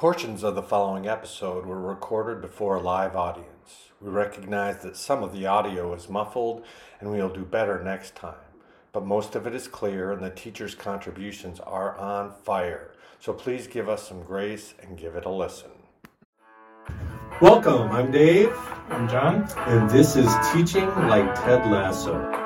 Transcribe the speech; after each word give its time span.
Portions 0.00 0.42
of 0.42 0.54
the 0.54 0.62
following 0.62 1.06
episode 1.06 1.66
were 1.66 1.78
recorded 1.78 2.40
before 2.40 2.76
a 2.76 2.80
live 2.80 3.14
audience. 3.14 3.90
We 4.00 4.08
recognize 4.08 4.78
that 4.78 4.96
some 4.96 5.22
of 5.22 5.34
the 5.34 5.44
audio 5.44 5.92
is 5.92 6.08
muffled 6.08 6.64
and 6.98 7.10
we'll 7.10 7.28
do 7.28 7.44
better 7.44 7.84
next 7.84 8.16
time. 8.16 8.48
But 8.92 9.04
most 9.04 9.34
of 9.34 9.46
it 9.46 9.54
is 9.54 9.68
clear 9.68 10.10
and 10.10 10.24
the 10.24 10.30
teacher's 10.30 10.74
contributions 10.74 11.60
are 11.60 11.98
on 11.98 12.32
fire. 12.32 12.92
So 13.18 13.34
please 13.34 13.66
give 13.66 13.90
us 13.90 14.08
some 14.08 14.22
grace 14.22 14.72
and 14.80 14.96
give 14.96 15.16
it 15.16 15.26
a 15.26 15.30
listen. 15.30 15.68
Welcome, 17.42 17.90
I'm 17.90 18.10
Dave. 18.10 18.56
I'm 18.88 19.06
John. 19.06 19.46
And 19.66 19.90
this 19.90 20.16
is 20.16 20.32
Teaching 20.54 20.86
Like 21.08 21.34
Ted 21.34 21.70
Lasso. 21.70 22.39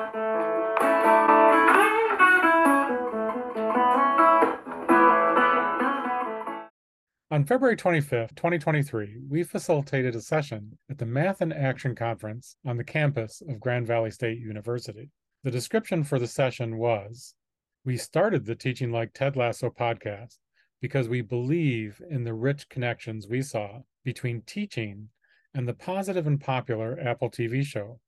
On 7.35 7.43
February 7.43 7.75
25th, 7.75 8.33
2023, 8.35 9.17
we 9.27 9.43
facilitated 9.43 10.15
a 10.15 10.21
session 10.21 10.77
at 10.89 10.97
the 10.97 11.05
Math 11.05 11.41
in 11.41 11.51
Action 11.51 11.93
Conference 11.93 12.55
on 12.65 12.77
the 12.77 12.83
campus 12.85 13.43
of 13.49 13.59
Grand 13.59 13.85
Valley 13.85 14.09
State 14.09 14.39
University. 14.39 15.11
The 15.43 15.51
description 15.51 16.05
for 16.05 16.17
the 16.17 16.27
session 16.27 16.77
was 16.77 17.35
We 17.83 17.97
started 17.97 18.45
the 18.45 18.55
Teaching 18.55 18.89
Like 18.89 19.11
Ted 19.11 19.35
Lasso 19.35 19.69
podcast 19.69 20.37
because 20.81 21.09
we 21.09 21.19
believe 21.19 22.01
in 22.09 22.23
the 22.23 22.33
rich 22.33 22.69
connections 22.69 23.27
we 23.27 23.41
saw 23.41 23.79
between 24.05 24.43
teaching 24.43 25.09
and 25.53 25.67
the 25.67 25.73
positive 25.73 26.27
and 26.27 26.39
popular 26.39 26.97
Apple 27.01 27.29
TV 27.29 27.65
show. 27.65 27.99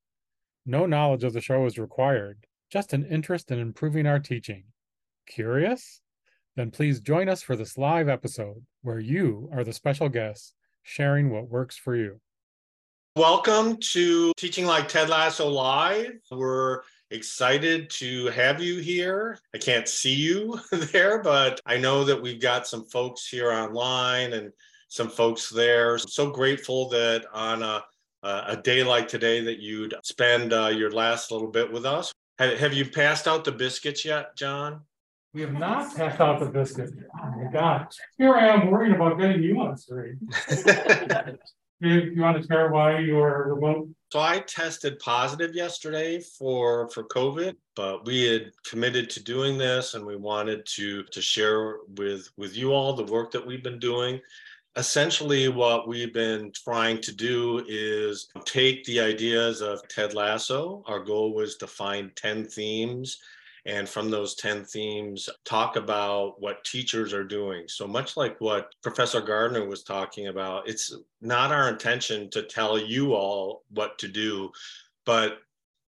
No 0.64 0.86
knowledge 0.86 1.24
of 1.24 1.34
the 1.34 1.42
show 1.42 1.66
is 1.66 1.78
required, 1.78 2.46
just 2.70 2.94
an 2.94 3.04
interest 3.04 3.50
in 3.50 3.58
improving 3.58 4.06
our 4.06 4.20
teaching. 4.20 4.64
Curious? 5.26 6.00
Then 6.58 6.72
please 6.72 6.98
join 6.98 7.28
us 7.28 7.40
for 7.40 7.54
this 7.54 7.78
live 7.78 8.08
episode 8.08 8.64
where 8.82 8.98
you 8.98 9.48
are 9.52 9.62
the 9.62 9.72
special 9.72 10.08
guest 10.08 10.54
sharing 10.82 11.30
what 11.30 11.48
works 11.48 11.76
for 11.76 11.94
you. 11.94 12.20
Welcome 13.14 13.76
to 13.92 14.32
Teaching 14.36 14.66
Like 14.66 14.88
Ted 14.88 15.08
Lasso 15.08 15.46
Live. 15.46 16.18
We're 16.32 16.80
excited 17.12 17.88
to 17.90 18.26
have 18.30 18.60
you 18.60 18.80
here. 18.80 19.38
I 19.54 19.58
can't 19.58 19.86
see 19.86 20.14
you 20.16 20.58
there, 20.72 21.22
but 21.22 21.60
I 21.64 21.76
know 21.76 22.02
that 22.02 22.20
we've 22.20 22.40
got 22.40 22.66
some 22.66 22.86
folks 22.86 23.28
here 23.28 23.52
online 23.52 24.32
and 24.32 24.50
some 24.88 25.10
folks 25.10 25.48
there. 25.48 25.96
So 25.96 26.28
grateful 26.28 26.88
that 26.88 27.24
on 27.32 27.62
a, 27.62 27.84
a 28.24 28.56
day 28.56 28.82
like 28.82 29.06
today 29.06 29.42
that 29.42 29.60
you'd 29.60 29.94
spend 30.02 30.52
uh, 30.52 30.72
your 30.74 30.90
last 30.90 31.30
little 31.30 31.52
bit 31.52 31.72
with 31.72 31.86
us. 31.86 32.10
Have, 32.40 32.58
have 32.58 32.74
you 32.74 32.84
passed 32.84 33.28
out 33.28 33.44
the 33.44 33.52
biscuits 33.52 34.04
yet, 34.04 34.34
John? 34.36 34.80
We 35.34 35.42
have 35.42 35.52
not 35.52 35.94
passed 35.94 36.20
out 36.20 36.40
the 36.40 36.46
biscuit. 36.46 36.90
Oh 37.22 37.30
my 37.36 37.50
God. 37.52 37.88
Here 38.16 38.34
I 38.34 38.48
am 38.48 38.70
worrying 38.70 38.94
about 38.94 39.18
getting 39.18 39.42
you 39.42 39.60
on 39.60 39.76
screen. 39.76 40.18
you, 41.80 42.00
you 42.14 42.22
want 42.22 42.40
to 42.40 42.48
share 42.48 42.70
why 42.70 42.98
you 42.98 43.18
are 43.18 43.54
remote? 43.54 43.88
So 44.10 44.20
I 44.20 44.38
tested 44.38 44.98
positive 45.00 45.54
yesterday 45.54 46.20
for 46.20 46.88
for 46.88 47.04
COVID, 47.04 47.54
but 47.76 48.06
we 48.06 48.24
had 48.24 48.52
committed 48.66 49.10
to 49.10 49.22
doing 49.22 49.58
this 49.58 49.92
and 49.92 50.04
we 50.04 50.16
wanted 50.16 50.64
to 50.76 51.02
to 51.04 51.20
share 51.20 51.76
with 51.98 52.30
with 52.38 52.56
you 52.56 52.72
all 52.72 52.94
the 52.94 53.12
work 53.12 53.30
that 53.32 53.46
we've 53.46 53.62
been 53.62 53.78
doing. 53.78 54.20
Essentially, 54.76 55.48
what 55.48 55.88
we've 55.88 56.14
been 56.14 56.52
trying 56.52 57.02
to 57.02 57.12
do 57.12 57.64
is 57.68 58.28
take 58.44 58.82
the 58.84 59.00
ideas 59.00 59.60
of 59.60 59.86
Ted 59.88 60.14
Lasso. 60.14 60.82
Our 60.86 61.00
goal 61.00 61.34
was 61.34 61.56
to 61.56 61.66
find 61.66 62.14
10 62.16 62.46
themes 62.46 63.18
and 63.68 63.88
from 63.88 64.10
those 64.10 64.34
10 64.36 64.64
themes 64.64 65.28
talk 65.44 65.76
about 65.76 66.40
what 66.40 66.64
teachers 66.64 67.12
are 67.12 67.22
doing. 67.22 67.68
So 67.68 67.86
much 67.86 68.16
like 68.16 68.40
what 68.40 68.74
professor 68.82 69.20
garner 69.20 69.68
was 69.68 69.84
talking 69.84 70.28
about 70.28 70.68
it's 70.68 70.96
not 71.20 71.52
our 71.52 71.68
intention 71.68 72.30
to 72.30 72.42
tell 72.42 72.78
you 72.78 73.14
all 73.14 73.62
what 73.70 73.98
to 73.98 74.08
do 74.08 74.50
but 75.04 75.38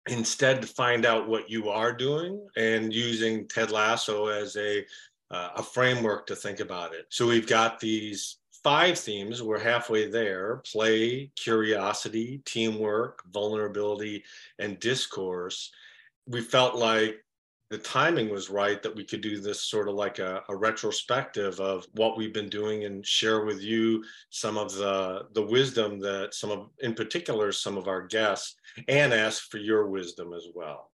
instead 0.08 0.60
to 0.60 0.68
find 0.68 1.06
out 1.06 1.28
what 1.28 1.48
you 1.48 1.68
are 1.68 1.92
doing 1.92 2.46
and 2.56 2.92
using 2.92 3.46
ted 3.48 3.70
lasso 3.70 4.26
as 4.26 4.56
a 4.56 4.84
uh, 5.30 5.50
a 5.56 5.62
framework 5.62 6.26
to 6.26 6.36
think 6.36 6.60
about 6.60 6.94
it. 6.94 7.06
So 7.08 7.26
we've 7.26 7.46
got 7.46 7.80
these 7.80 8.36
five 8.62 8.98
themes. 8.98 9.42
We're 9.42 9.58
halfway 9.58 10.10
there. 10.10 10.56
Play 10.70 11.30
curiosity 11.36 12.42
teamwork 12.44 13.22
vulnerability 13.32 14.24
and 14.58 14.78
discourse. 14.78 15.72
We 16.26 16.42
felt 16.42 16.76
like 16.76 17.24
the 17.72 17.78
timing 17.78 18.28
was 18.28 18.50
right 18.50 18.82
that 18.82 18.94
we 18.94 19.02
could 19.02 19.22
do 19.22 19.40
this 19.40 19.62
sort 19.62 19.88
of 19.88 19.94
like 19.94 20.18
a, 20.18 20.42
a, 20.50 20.54
retrospective 20.54 21.58
of 21.58 21.86
what 21.94 22.18
we've 22.18 22.34
been 22.34 22.50
doing 22.50 22.84
and 22.84 23.04
share 23.04 23.46
with 23.46 23.62
you 23.62 24.04
some 24.28 24.58
of 24.58 24.74
the 24.74 25.22
the 25.32 25.42
wisdom 25.42 25.98
that 25.98 26.34
some 26.34 26.50
of 26.50 26.68
in 26.80 26.92
particular 26.92 27.50
some 27.50 27.78
of 27.78 27.88
our 27.88 28.06
guests 28.06 28.56
and 28.88 29.14
ask 29.14 29.50
for 29.50 29.56
your 29.56 29.86
wisdom 29.86 30.34
as 30.34 30.48
well. 30.54 30.90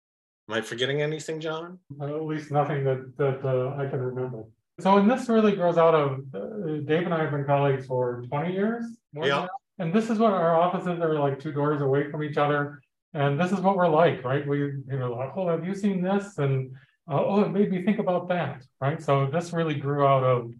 Am 0.47 0.55
i 0.55 0.61
forgetting 0.61 1.01
anything 1.01 1.41
john? 1.41 1.77
At 2.01 2.23
least 2.23 2.49
nothing 2.49 2.85
that 2.85 3.17
that 3.17 3.43
uh, 3.43 3.75
i 3.77 3.85
can 3.85 3.99
remember. 3.99 4.45
So 4.79 4.97
and 4.97 5.11
this 5.11 5.27
really 5.27 5.57
grows 5.57 5.77
out 5.77 5.93
of 5.93 6.19
uh, 6.33 6.77
dave 6.85 7.03
and 7.03 7.13
i 7.13 7.21
have 7.21 7.31
been 7.31 7.43
colleagues 7.43 7.87
for 7.87 8.23
20 8.29 8.53
years 8.53 8.85
yeah. 9.13 9.47
and 9.79 9.93
this 9.93 10.09
is 10.09 10.17
what 10.17 10.31
our 10.31 10.55
offices 10.55 11.01
are 11.01 11.19
like 11.19 11.41
two 11.41 11.51
doors 11.51 11.81
away 11.81 12.09
from 12.09 12.23
each 12.23 12.37
other 12.37 12.81
and 13.13 13.39
this 13.39 13.51
is 13.51 13.59
what 13.59 13.75
we're 13.75 13.87
like, 13.87 14.23
right? 14.23 14.47
We, 14.47 14.59
you 14.59 14.83
know, 14.87 15.13
like, 15.13 15.31
oh, 15.35 15.47
have 15.49 15.65
you 15.65 15.73
seen 15.73 16.01
this? 16.01 16.37
And 16.37 16.71
uh, 17.09 17.23
oh, 17.25 17.41
it 17.41 17.51
made 17.51 17.71
me 17.71 17.83
think 17.83 17.99
about 17.99 18.27
that, 18.29 18.63
right? 18.79 19.01
So 19.01 19.27
this 19.27 19.51
really 19.51 19.73
grew 19.73 20.05
out 20.05 20.23
of, 20.23 20.51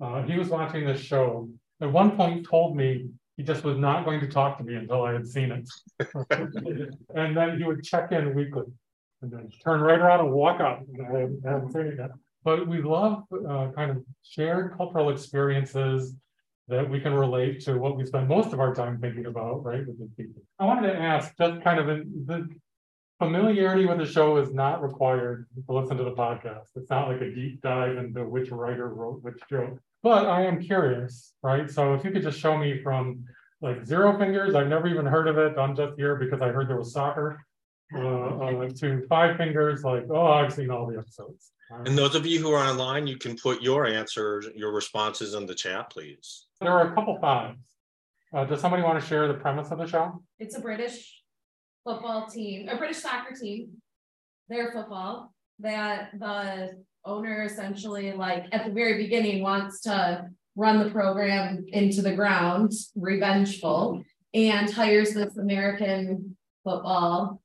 uh, 0.00 0.22
he 0.22 0.38
was 0.38 0.48
watching 0.48 0.86
this 0.86 1.00
show. 1.00 1.48
At 1.80 1.90
one 1.90 2.16
point 2.16 2.46
told 2.46 2.76
me 2.76 3.08
he 3.36 3.42
just 3.42 3.64
was 3.64 3.78
not 3.78 4.04
going 4.04 4.20
to 4.20 4.28
talk 4.28 4.58
to 4.58 4.64
me 4.64 4.74
until 4.74 5.02
I 5.02 5.12
had 5.12 5.26
seen 5.26 5.50
it. 5.50 5.68
and 7.14 7.36
then 7.36 7.58
he 7.58 7.64
would 7.64 7.82
check 7.82 8.12
in 8.12 8.34
weekly 8.34 8.64
and 9.22 9.32
then 9.32 9.50
turn 9.64 9.80
right 9.80 9.98
around 9.98 10.20
and 10.20 10.32
walk 10.32 10.60
out. 10.60 10.82
And 10.86 11.40
I 11.46 11.50
haven't 11.50 11.72
seen 11.72 11.86
it 11.86 11.98
yet. 11.98 12.10
But 12.44 12.68
we 12.68 12.82
love 12.82 13.24
uh, 13.32 13.70
kind 13.74 13.90
of 13.90 14.04
shared 14.22 14.76
cultural 14.76 15.08
experiences 15.08 16.14
that 16.68 16.88
we 16.88 17.00
can 17.00 17.12
relate 17.12 17.60
to 17.60 17.76
what 17.78 17.96
we 17.96 18.04
spend 18.04 18.28
most 18.28 18.52
of 18.52 18.60
our 18.60 18.74
time 18.74 18.98
thinking 18.98 19.26
about, 19.26 19.64
right, 19.64 19.86
with 19.86 19.98
the 19.98 20.08
people. 20.16 20.42
I 20.58 20.64
wanted 20.64 20.92
to 20.92 20.98
ask, 20.98 21.36
just 21.36 21.62
kind 21.62 21.78
of 21.78 21.88
in, 21.88 22.24
the 22.26 22.48
familiarity 23.18 23.86
with 23.86 23.98
the 23.98 24.06
show 24.06 24.38
is 24.38 24.52
not 24.52 24.82
required 24.82 25.46
to 25.66 25.72
listen 25.72 25.96
to 25.98 26.04
the 26.04 26.12
podcast. 26.12 26.68
It's 26.74 26.90
not 26.90 27.08
like 27.08 27.20
a 27.20 27.34
deep 27.34 27.60
dive 27.60 27.96
into 27.96 28.24
which 28.24 28.50
writer 28.50 28.88
wrote 28.88 29.22
which 29.22 29.38
joke. 29.48 29.78
But 30.02 30.26
I 30.26 30.44
am 30.46 30.60
curious, 30.60 31.34
right? 31.42 31.70
So 31.70 31.94
if 31.94 32.04
you 32.04 32.10
could 32.10 32.22
just 32.22 32.38
show 32.38 32.56
me 32.56 32.82
from 32.82 33.24
like 33.60 33.84
zero 33.84 34.18
fingers, 34.18 34.54
I've 34.54 34.68
never 34.68 34.88
even 34.88 35.06
heard 35.06 35.28
of 35.28 35.38
it. 35.38 35.58
I'm 35.58 35.76
just 35.76 35.96
here 35.96 36.16
because 36.16 36.42
I 36.42 36.48
heard 36.48 36.68
there 36.68 36.76
was 36.76 36.92
soccer. 36.92 37.43
Uh, 37.94 37.98
uh, 37.98 38.68
to 38.70 39.04
five 39.08 39.36
fingers, 39.36 39.84
like, 39.84 40.04
oh, 40.10 40.26
I've 40.26 40.52
seen 40.52 40.70
all 40.70 40.86
the 40.86 40.98
episodes. 40.98 41.52
And 41.70 41.96
those 41.98 42.14
of 42.14 42.26
you 42.26 42.40
who 42.40 42.52
are 42.52 42.64
online, 42.64 43.06
you 43.06 43.18
can 43.18 43.36
put 43.36 43.62
your 43.62 43.86
answers, 43.86 44.46
your 44.54 44.72
responses 44.72 45.34
in 45.34 45.46
the 45.46 45.54
chat, 45.54 45.90
please. 45.90 46.46
There 46.60 46.70
are 46.70 46.92
a 46.92 46.94
couple 46.94 47.18
fives. 47.20 47.58
Uh, 48.32 48.44
does 48.44 48.60
somebody 48.60 48.82
want 48.82 49.00
to 49.00 49.06
share 49.06 49.28
the 49.28 49.34
premise 49.34 49.70
of 49.70 49.78
the 49.78 49.86
show? 49.86 50.22
It's 50.38 50.56
a 50.56 50.60
British 50.60 51.22
football 51.84 52.26
team, 52.26 52.68
a 52.68 52.76
British 52.76 52.98
soccer 52.98 53.34
team. 53.34 53.70
They're 54.48 54.72
football 54.72 55.32
that 55.60 56.10
the 56.18 56.82
owner 57.04 57.44
essentially, 57.44 58.12
like 58.12 58.46
at 58.52 58.66
the 58.66 58.72
very 58.72 59.02
beginning, 59.02 59.42
wants 59.42 59.80
to 59.82 60.28
run 60.56 60.82
the 60.82 60.90
program 60.90 61.64
into 61.68 62.02
the 62.02 62.14
ground, 62.14 62.72
revengeful, 62.96 64.02
and 64.32 64.70
hires 64.70 65.14
this 65.14 65.36
American 65.36 66.36
football, 66.64 67.40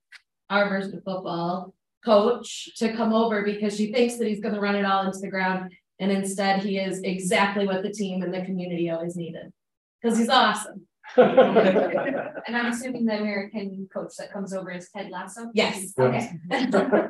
our 0.50 0.70
version 0.70 0.96
of 0.96 1.04
football 1.04 1.74
coach 2.04 2.70
to 2.78 2.94
come 2.94 3.14
over 3.14 3.44
because 3.44 3.76
she 3.76 3.92
thinks 3.92 4.18
that 4.18 4.28
he's 4.28 4.40
going 4.40 4.56
to 4.56 4.62
run 4.62 4.76
it 4.76 4.86
all 4.86 5.06
into 5.06 5.20
the 5.20 5.30
ground. 5.30 5.72
And 6.00 6.12
instead, 6.12 6.64
he 6.64 6.78
is 6.78 7.02
exactly 7.04 7.68
what 7.68 7.84
the 7.84 7.92
team 7.92 8.24
and 8.24 8.34
the 8.34 8.42
community 8.42 8.90
always 8.90 9.16
needed 9.16 9.52
because 10.02 10.18
he's 10.18 10.30
awesome. 10.30 10.88
and 11.18 12.56
I'm 12.56 12.68
assuming 12.68 13.06
the 13.06 13.20
American 13.20 13.90
coach 13.94 14.14
that 14.18 14.32
comes 14.32 14.54
over 14.54 14.72
is 14.72 14.90
Ted 14.96 15.10
Lasso? 15.10 15.50
Yes. 15.54 15.94
Okay. 16.00 16.30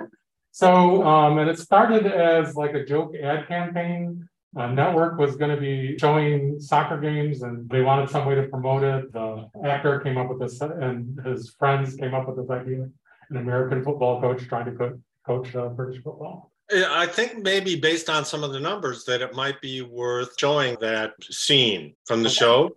so, 0.51 1.03
um, 1.03 1.37
and 1.37 1.49
it 1.49 1.59
started 1.59 2.07
as 2.07 2.55
like 2.55 2.73
a 2.73 2.85
joke 2.85 3.13
ad 3.21 3.47
campaign. 3.47 4.27
Uh, 4.57 4.67
network 4.67 5.19
was 5.19 5.35
going 5.35 5.53
to 5.53 5.61
be 5.61 5.95
showing 5.99 6.59
soccer 6.59 6.99
games 6.99 7.43
and 7.43 7.69
they 7.69 7.81
wanted 7.81 8.09
some 8.09 8.25
way 8.25 8.33
to 8.33 8.43
promote 8.43 8.83
it. 8.83 9.11
The 9.13 9.47
actor 9.63 9.99
came 9.99 10.17
up 10.17 10.29
with 10.29 10.39
this 10.39 10.59
and 10.61 11.19
his 11.23 11.53
friends 11.59 11.95
came 11.95 12.15
up 12.15 12.27
with 12.27 12.37
this 12.37 12.49
idea 12.49 12.89
an 13.29 13.37
American 13.37 13.83
football 13.83 14.19
coach 14.21 14.47
trying 14.47 14.65
to 14.65 14.71
co- 14.71 14.99
coach 15.25 15.55
uh, 15.55 15.69
British 15.69 16.01
football. 16.03 16.51
I 16.71 17.07
think 17.07 17.41
maybe 17.41 17.75
based 17.75 18.09
on 18.09 18.25
some 18.25 18.43
of 18.43 18.53
the 18.53 18.59
numbers 18.59 19.03
that 19.05 19.21
it 19.21 19.33
might 19.33 19.59
be 19.59 19.81
worth 19.81 20.35
showing 20.37 20.77
that 20.81 21.13
scene 21.23 21.95
from 22.05 22.21
the 22.21 22.29
show. 22.29 22.71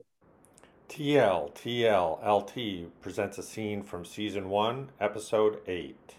TL, 0.88 1.54
TL, 1.54 2.26
LT 2.26 3.00
presents 3.02 3.38
a 3.38 3.42
scene 3.42 3.82
from 3.82 4.04
season 4.04 4.48
one, 4.48 4.90
episode 5.00 5.58
eight. 5.66 6.16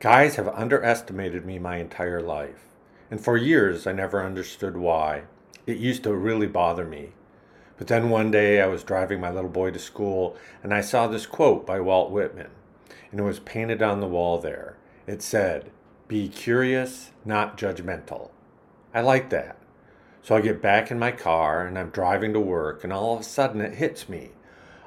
Guys 0.00 0.36
have 0.36 0.48
underestimated 0.48 1.46
me 1.46 1.58
my 1.58 1.78
entire 1.78 2.20
life, 2.20 2.68
and 3.10 3.22
for 3.22 3.38
years 3.38 3.86
I 3.86 3.92
never 3.92 4.22
understood 4.22 4.76
why. 4.76 5.22
It 5.66 5.78
used 5.78 6.02
to 6.02 6.14
really 6.14 6.46
bother 6.46 6.84
me. 6.84 7.12
But 7.76 7.86
then 7.88 8.10
one 8.10 8.30
day 8.30 8.60
I 8.60 8.66
was 8.66 8.84
driving 8.84 9.20
my 9.20 9.30
little 9.30 9.50
boy 9.50 9.70
to 9.72 9.78
school 9.78 10.36
and 10.62 10.72
I 10.72 10.80
saw 10.80 11.06
this 11.06 11.26
quote 11.26 11.66
by 11.66 11.80
Walt 11.80 12.10
Whitman, 12.10 12.50
and 13.14 13.20
it 13.20 13.22
was 13.24 13.38
painted 13.38 13.80
on 13.80 14.00
the 14.00 14.08
wall 14.08 14.38
there. 14.38 14.76
It 15.06 15.22
said, 15.22 15.70
Be 16.08 16.28
curious, 16.28 17.12
not 17.24 17.56
judgmental. 17.56 18.30
I 18.92 19.02
like 19.02 19.30
that. 19.30 19.56
So 20.20 20.34
I 20.34 20.40
get 20.40 20.60
back 20.60 20.90
in 20.90 20.98
my 20.98 21.12
car 21.12 21.64
and 21.64 21.78
I'm 21.78 21.90
driving 21.90 22.32
to 22.32 22.40
work, 22.40 22.82
and 22.82 22.92
all 22.92 23.14
of 23.14 23.20
a 23.20 23.22
sudden 23.22 23.60
it 23.60 23.76
hits 23.76 24.08
me. 24.08 24.30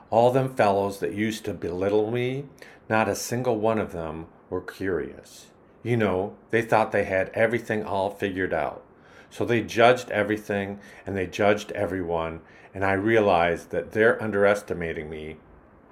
All 0.09 0.29
them 0.29 0.53
fellows 0.53 0.99
that 0.99 1.13
used 1.13 1.45
to 1.45 1.53
belittle 1.53 2.11
me, 2.11 2.47
not 2.89 3.07
a 3.07 3.15
single 3.15 3.55
one 3.55 3.79
of 3.79 3.93
them 3.93 4.25
were 4.49 4.59
curious. 4.59 5.45
You 5.81 5.95
know, 5.95 6.35
they 6.49 6.61
thought 6.61 6.91
they 6.91 7.05
had 7.05 7.29
everything 7.33 7.85
all 7.85 8.09
figured 8.09 8.53
out. 8.53 8.83
So 9.29 9.45
they 9.45 9.61
judged 9.61 10.11
everything 10.11 10.81
and 11.05 11.15
they 11.15 11.27
judged 11.27 11.71
everyone, 11.71 12.41
and 12.73 12.83
I 12.83 12.91
realized 12.91 13.71
that 13.71 13.93
they're 13.93 14.21
underestimating 14.21 15.09
me, 15.09 15.37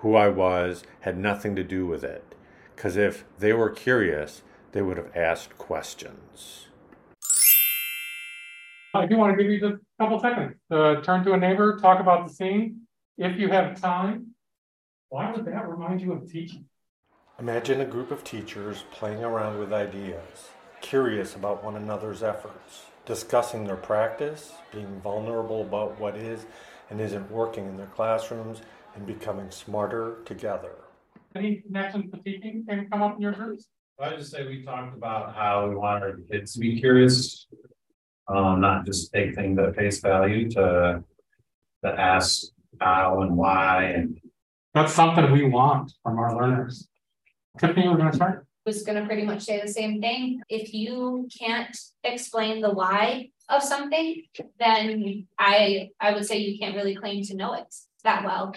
who 0.05 0.13
I 0.13 0.27
was, 0.27 0.83
had 0.99 1.17
nothing 1.17 1.55
to 1.55 1.63
do 1.63 1.87
with 1.87 2.03
it. 2.03 2.35
Because 2.75 2.95
if 2.95 3.25
they 3.39 3.53
were 3.53 3.71
curious, 3.71 4.43
they 4.71 4.83
would 4.83 4.97
have 4.97 5.09
asked 5.15 5.57
questions. 5.57 6.67
Uh, 8.93 8.99
I 8.99 9.07
do 9.07 9.17
want 9.17 9.35
to 9.35 9.43
give 9.43 9.51
you 9.51 9.59
just 9.59 9.73
a 9.73 10.03
couple 10.03 10.19
seconds 10.19 10.57
to 10.71 11.01
turn 11.03 11.25
to 11.25 11.33
a 11.33 11.37
neighbor, 11.37 11.79
talk 11.79 11.99
about 11.99 12.27
the 12.27 12.31
scene. 12.31 12.81
If 13.17 13.39
you 13.39 13.47
have 13.47 13.81
time, 13.81 14.35
why 15.09 15.31
would 15.31 15.43
that 15.45 15.67
remind 15.67 16.01
you 16.01 16.13
of 16.13 16.31
teaching? 16.31 16.65
Imagine 17.39 17.81
a 17.81 17.85
group 17.85 18.11
of 18.11 18.23
teachers 18.23 18.83
playing 18.91 19.23
around 19.23 19.57
with 19.57 19.73
ideas, 19.73 20.49
curious 20.81 21.35
about 21.35 21.63
one 21.63 21.77
another's 21.77 22.21
efforts, 22.21 22.83
discussing 23.07 23.65
their 23.65 23.75
practice, 23.75 24.53
being 24.71 25.01
vulnerable 25.01 25.63
about 25.63 25.99
what 25.99 26.15
is 26.15 26.45
and 26.91 27.01
isn't 27.01 27.31
working 27.31 27.65
in 27.65 27.77
their 27.77 27.87
classrooms, 27.87 28.61
and 28.95 29.05
becoming 29.05 29.51
smarter 29.51 30.17
together. 30.25 30.71
Any 31.35 31.57
connections 31.57 32.11
to 32.11 32.19
teaching 32.23 32.65
can 32.67 32.89
come 32.89 33.01
up 33.01 33.15
in 33.15 33.21
your 33.21 33.33
groups? 33.33 33.67
I 33.99 34.15
just 34.15 34.31
say 34.31 34.45
we 34.45 34.63
talked 34.63 34.95
about 34.95 35.35
how 35.35 35.67
we 35.69 35.75
want 35.75 36.03
our 36.03 36.17
kids 36.29 36.53
to 36.53 36.59
be 36.59 36.79
curious 36.79 37.47
um, 38.27 38.61
not 38.61 38.85
just 38.85 39.11
take 39.13 39.35
things 39.35 39.57
at 39.59 39.75
face 39.75 39.99
value 39.99 40.49
to, 40.51 41.03
to 41.83 41.99
ask 41.99 42.45
how 42.79 43.21
and 43.21 43.35
why 43.37 43.83
and. 43.83 44.19
That's 44.73 44.91
something 44.91 45.31
we 45.31 45.45
want 45.45 45.93
from 46.03 46.19
our 46.19 46.35
learners. 46.35 46.89
Tiffany, 47.57 47.87
we're 47.87 47.95
gonna 47.95 48.11
start. 48.11 48.45
Was 48.65 48.81
gonna 48.81 49.05
pretty 49.05 49.23
much 49.23 49.43
say 49.43 49.61
the 49.61 49.71
same 49.71 50.01
thing. 50.01 50.41
If 50.49 50.73
you 50.73 51.29
can't 51.39 51.77
explain 52.03 52.59
the 52.59 52.71
why 52.71 53.29
of 53.47 53.63
something, 53.63 54.23
then 54.59 55.27
I, 55.39 55.91
I 56.01 56.13
would 56.13 56.25
say 56.25 56.39
you 56.39 56.59
can't 56.59 56.75
really 56.75 56.95
claim 56.95 57.23
to 57.23 57.37
know 57.37 57.53
it 57.53 57.73
that 58.03 58.25
well. 58.25 58.53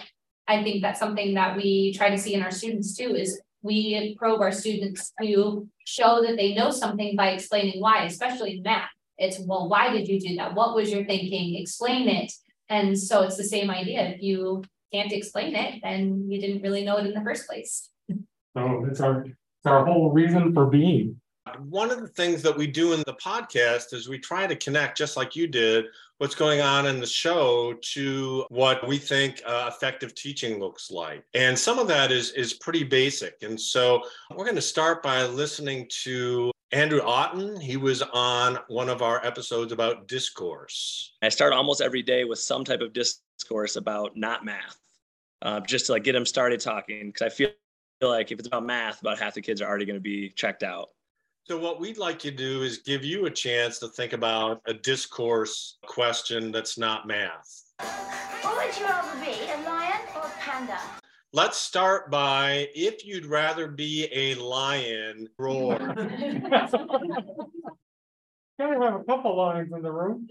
I 0.49 0.63
think 0.63 0.81
that's 0.81 0.99
something 0.99 1.35
that 1.35 1.55
we 1.55 1.93
try 1.93 2.09
to 2.09 2.17
see 2.17 2.33
in 2.33 2.41
our 2.41 2.49
students 2.49 2.97
too, 2.97 3.15
is 3.15 3.39
we 3.61 4.15
probe 4.17 4.41
our 4.41 4.51
students 4.51 5.13
to 5.21 5.67
show 5.85 6.23
that 6.25 6.37
they 6.37 6.55
know 6.55 6.71
something 6.71 7.15
by 7.15 7.29
explaining 7.29 7.79
why, 7.79 8.05
especially 8.05 8.59
math. 8.65 8.89
It's, 9.19 9.37
well, 9.39 9.69
why 9.69 9.93
did 9.93 10.07
you 10.07 10.19
do 10.19 10.35
that? 10.37 10.55
What 10.55 10.75
was 10.75 10.91
your 10.91 11.05
thinking? 11.05 11.61
Explain 11.61 12.09
it. 12.09 12.31
And 12.67 12.97
so 12.97 13.21
it's 13.23 13.37
the 13.37 13.43
same 13.43 13.69
idea. 13.69 14.01
If 14.09 14.23
you 14.23 14.63
can't 14.91 15.11
explain 15.11 15.55
it, 15.55 15.81
then 15.83 16.25
you 16.29 16.41
didn't 16.41 16.63
really 16.63 16.83
know 16.83 16.97
it 16.97 17.05
in 17.05 17.13
the 17.13 17.21
first 17.21 17.47
place. 17.47 17.89
So 18.57 18.85
it's 18.89 19.01
our, 19.01 19.25
it's 19.25 19.65
our 19.65 19.85
whole 19.85 20.11
reason 20.11 20.53
for 20.53 20.65
being. 20.65 21.21
One 21.57 21.91
of 21.91 22.01
the 22.01 22.07
things 22.07 22.41
that 22.41 22.55
we 22.55 22.67
do 22.67 22.93
in 22.93 22.99
the 22.99 23.13
podcast 23.13 23.93
is 23.93 24.09
we 24.09 24.19
try 24.19 24.47
to 24.47 24.55
connect, 24.55 24.97
just 24.97 25.15
like 25.15 25.35
you 25.35 25.47
did, 25.47 25.85
what's 26.17 26.35
going 26.35 26.61
on 26.61 26.85
in 26.85 26.99
the 26.99 27.05
show 27.05 27.75
to 27.93 28.45
what 28.49 28.85
we 28.87 28.97
think 28.97 29.41
uh, 29.45 29.69
effective 29.73 30.13
teaching 30.15 30.59
looks 30.59 30.91
like. 30.91 31.23
And 31.33 31.57
some 31.57 31.79
of 31.79 31.87
that 31.87 32.11
is 32.11 32.31
is 32.31 32.53
pretty 32.53 32.83
basic. 32.83 33.41
And 33.41 33.59
so 33.59 34.03
we're 34.35 34.45
going 34.45 34.55
to 34.55 34.61
start 34.61 35.01
by 35.01 35.25
listening 35.25 35.87
to 36.03 36.51
Andrew 36.71 37.01
Otten, 37.01 37.59
he 37.59 37.77
was 37.77 38.03
on 38.03 38.59
one 38.67 38.89
of 38.89 39.01
our 39.01 39.25
episodes 39.25 39.71
about 39.71 40.07
discourse. 40.07 41.13
I 41.23 41.29
start 41.29 41.51
almost 41.51 41.81
every 41.81 42.03
day 42.03 42.25
with 42.25 42.37
some 42.37 42.63
type 42.63 42.81
of 42.81 42.93
discourse 42.93 43.75
about 43.75 44.15
not 44.15 44.45
math, 44.45 44.77
uh, 45.41 45.61
just 45.61 45.87
to 45.87 45.93
like 45.93 46.03
get 46.03 46.13
them 46.13 46.27
started 46.27 46.59
talking. 46.59 47.07
Because 47.07 47.23
I 47.23 47.29
feel 47.29 47.49
like 48.01 48.31
if 48.31 48.37
it's 48.37 48.47
about 48.47 48.65
math, 48.65 49.01
about 49.01 49.17
half 49.17 49.33
the 49.33 49.41
kids 49.41 49.63
are 49.63 49.67
already 49.67 49.85
going 49.85 49.97
to 49.97 50.01
be 50.01 50.29
checked 50.29 50.61
out. 50.61 50.89
So, 51.45 51.57
what 51.57 51.79
we'd 51.79 51.97
like 51.97 52.23
you 52.23 52.31
to 52.31 52.37
do 52.37 52.61
is 52.61 52.77
give 52.79 53.03
you 53.03 53.25
a 53.25 53.31
chance 53.31 53.79
to 53.79 53.87
think 53.87 54.13
about 54.13 54.61
a 54.67 54.73
discourse 54.73 55.79
question 55.83 56.51
that's 56.51 56.77
not 56.77 57.07
math. 57.07 57.63
What 58.41 58.55
would 58.57 58.77
you 58.77 58.85
rather 58.85 59.19
be, 59.19 59.31
a 59.49 59.57
lion 59.67 60.01
or 60.15 60.21
a 60.21 60.31
panda? 60.39 60.79
Let's 61.33 61.57
start 61.57 62.11
by 62.11 62.69
if 62.75 63.05
you'd 63.05 63.25
rather 63.25 63.67
be 63.67 64.07
a 64.11 64.35
lion, 64.35 65.27
roar. 65.37 65.77
Gotta 65.77 66.39
have 68.59 68.95
a 68.95 69.03
couple 69.07 69.35
lions 69.37 69.71
in 69.73 69.81
the 69.81 69.91
room. 69.91 70.27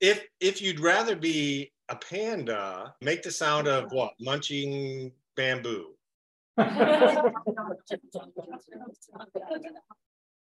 if 0.00 0.24
if 0.40 0.62
you'd 0.62 0.80
rather 0.80 1.16
be 1.16 1.72
a 1.88 1.96
panda, 1.96 2.94
make 3.02 3.22
the 3.22 3.30
sound 3.30 3.68
of 3.68 3.92
what? 3.92 4.12
Munching 4.20 5.12
bamboo. 5.36 5.94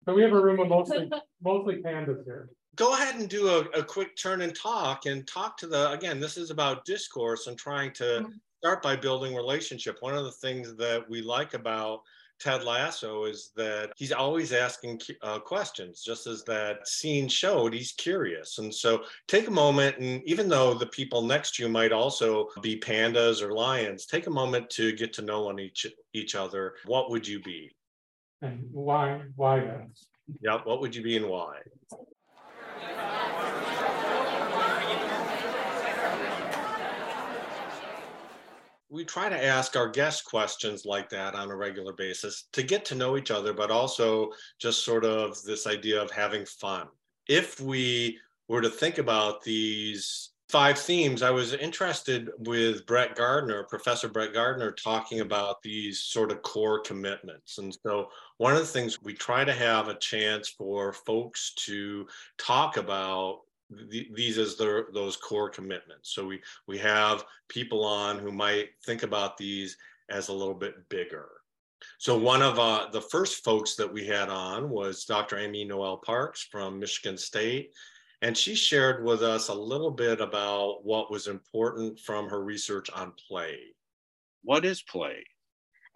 So 0.06 0.14
we 0.14 0.22
have 0.24 0.34
a 0.34 0.42
room 0.42 0.60
of 0.60 0.68
mostly 0.68 1.10
mostly 1.44 1.78
pandas 1.78 2.24
here. 2.26 2.50
Go 2.76 2.94
ahead 2.94 3.16
and 3.16 3.30
do 3.30 3.48
a, 3.50 3.60
a 3.80 3.84
quick 3.84 4.16
turn 4.16 4.42
and 4.42 4.56
talk 4.56 5.06
and 5.06 5.28
talk 5.28 5.58
to 5.58 5.68
the 5.68 5.92
again, 5.92 6.20
this 6.20 6.38
is 6.38 6.50
about 6.50 6.86
discourse 6.86 7.48
and 7.48 7.58
trying 7.58 7.92
to 7.94 8.28
start 8.60 8.82
by 8.82 8.96
building 8.96 9.36
relationship. 9.36 9.98
One 10.02 10.16
of 10.16 10.24
the 10.24 10.32
things 10.32 10.76
that 10.76 11.08
we 11.10 11.22
like 11.22 11.54
about 11.54 12.02
Ted 12.42 12.64
Lasso 12.64 13.26
is 13.26 13.52
that 13.56 13.92
he's 13.96 14.12
always 14.12 14.52
asking 14.52 15.00
uh, 15.22 15.38
questions, 15.38 16.04
just 16.04 16.26
as 16.26 16.44
that 16.46 16.88
scene 16.88 17.28
showed, 17.28 17.72
he's 17.72 17.92
curious. 17.92 18.58
And 18.58 18.74
so 18.74 19.04
take 19.28 19.48
a 19.48 19.52
moment, 19.52 20.00
and 20.00 20.24
even 20.26 20.50
though 20.50 20.74
the 20.74 20.88
people 20.88 21.22
next 21.22 21.56
to 21.56 21.64
you 21.64 21.70
might 21.70 21.92
also 21.92 22.48
be 22.62 22.80
pandas 22.80 23.44
or 23.44 23.54
lions, 23.54 24.08
take 24.08 24.26
a 24.26 24.32
moment 24.32 24.72
to 24.72 24.92
get 24.94 25.14
to 25.14 25.22
know 25.22 25.50
on 25.50 25.60
each, 25.60 25.86
each 26.14 26.34
other. 26.34 26.74
What 26.86 27.12
would 27.12 27.28
you 27.28 27.40
be? 27.42 27.72
And 28.42 28.68
why, 28.72 29.22
why 29.36 29.60
that? 29.60 29.88
Yeah, 30.42 30.60
what 30.64 30.82
would 30.82 30.96
you 30.96 31.04
be 31.04 31.18
and 31.18 31.28
why? 31.28 31.60
we 38.92 39.06
try 39.06 39.30
to 39.30 39.44
ask 39.44 39.78
our 39.78 39.88
guests 39.88 40.22
questions 40.22 40.86
like 40.86 41.10
that 41.10 41.34
on 41.34 41.50
a 41.50 41.56
regular 41.56 41.94
basis 41.94 42.48
to 42.52 42.62
get 42.62 42.84
to 42.84 42.94
know 42.94 43.16
each 43.16 43.32
other, 43.32 43.54
but 43.54 43.72
also 43.72 44.30
just 44.60 44.84
sort 44.84 45.06
of 45.06 45.42
this 45.44 45.66
idea 45.66 46.00
of 46.00 46.12
having 46.12 46.46
fun. 46.46 46.88
If 47.28 47.62
we 47.62 48.20
were 48.50 48.62
to 48.62 48.70
think 48.70 48.98
about 48.98 49.44
these 49.44 50.32
five 50.50 50.78
themes, 50.78 51.24
I 51.24 51.32
was 51.32 51.54
interested 51.54 52.30
with 52.40 52.86
Brette 52.86 53.16
Garner, 53.16 53.64
Professor 53.64 54.10
Brette 54.10 54.34
Garner, 54.34 54.74
talking 54.74 55.22
about 55.22 55.62
these 55.62 56.02
sort 56.02 56.30
of 56.30 56.42
core 56.42 56.82
commitments. 56.82 57.60
And 57.60 57.74
so, 57.84 58.10
one 58.42 58.54
of 58.54 58.60
the 58.60 58.66
things 58.66 59.04
we 59.04 59.14
try 59.14 59.46
to 59.46 59.54
have 59.54 59.88
a 59.88 60.00
chance 60.00 60.50
for 60.50 60.94
folks 60.94 61.54
to 61.54 62.08
talk 62.40 62.78
about 62.78 63.42
these 63.70 64.40
as 64.40 64.58
their, 64.58 64.88
those 64.96 65.16
core 65.16 65.48
commitments. 65.48 66.16
So 66.16 66.26
we 66.26 66.42
we 66.66 66.80
have 66.80 67.24
people 67.50 67.86
on 67.86 68.18
who 68.18 68.32
might 68.32 68.70
think 68.84 69.04
about 69.04 69.38
these 69.38 69.78
as 70.10 70.30
a 70.30 70.34
little 70.34 70.56
bit 70.56 70.90
bigger. 70.90 71.30
So 72.00 72.18
one 72.18 72.42
of 72.42 72.58
uh, 72.58 72.88
the 72.92 73.02
first 73.02 73.44
folks 73.44 73.76
that 73.76 73.94
we 73.94 74.08
had 74.08 74.30
on 74.30 74.72
was 74.72 75.06
Dr. 75.06 75.38
Amy 75.38 75.64
Noel 75.64 75.98
Parks 75.98 76.42
from 76.42 76.80
Michigan 76.80 77.20
State. 77.20 77.72
And 78.24 78.36
she 78.36 78.56
shared 78.56 79.06
with 79.06 79.22
us 79.22 79.50
a 79.50 79.54
little 79.54 79.92
bit 79.92 80.20
about 80.20 80.84
what 80.84 81.12
was 81.12 81.28
important 81.28 82.00
from 82.00 82.28
her 82.28 82.44
research 82.44 82.90
on 82.90 83.14
play. 83.28 83.60
What 84.44 84.66
is 84.66 84.82
play? 84.82 85.26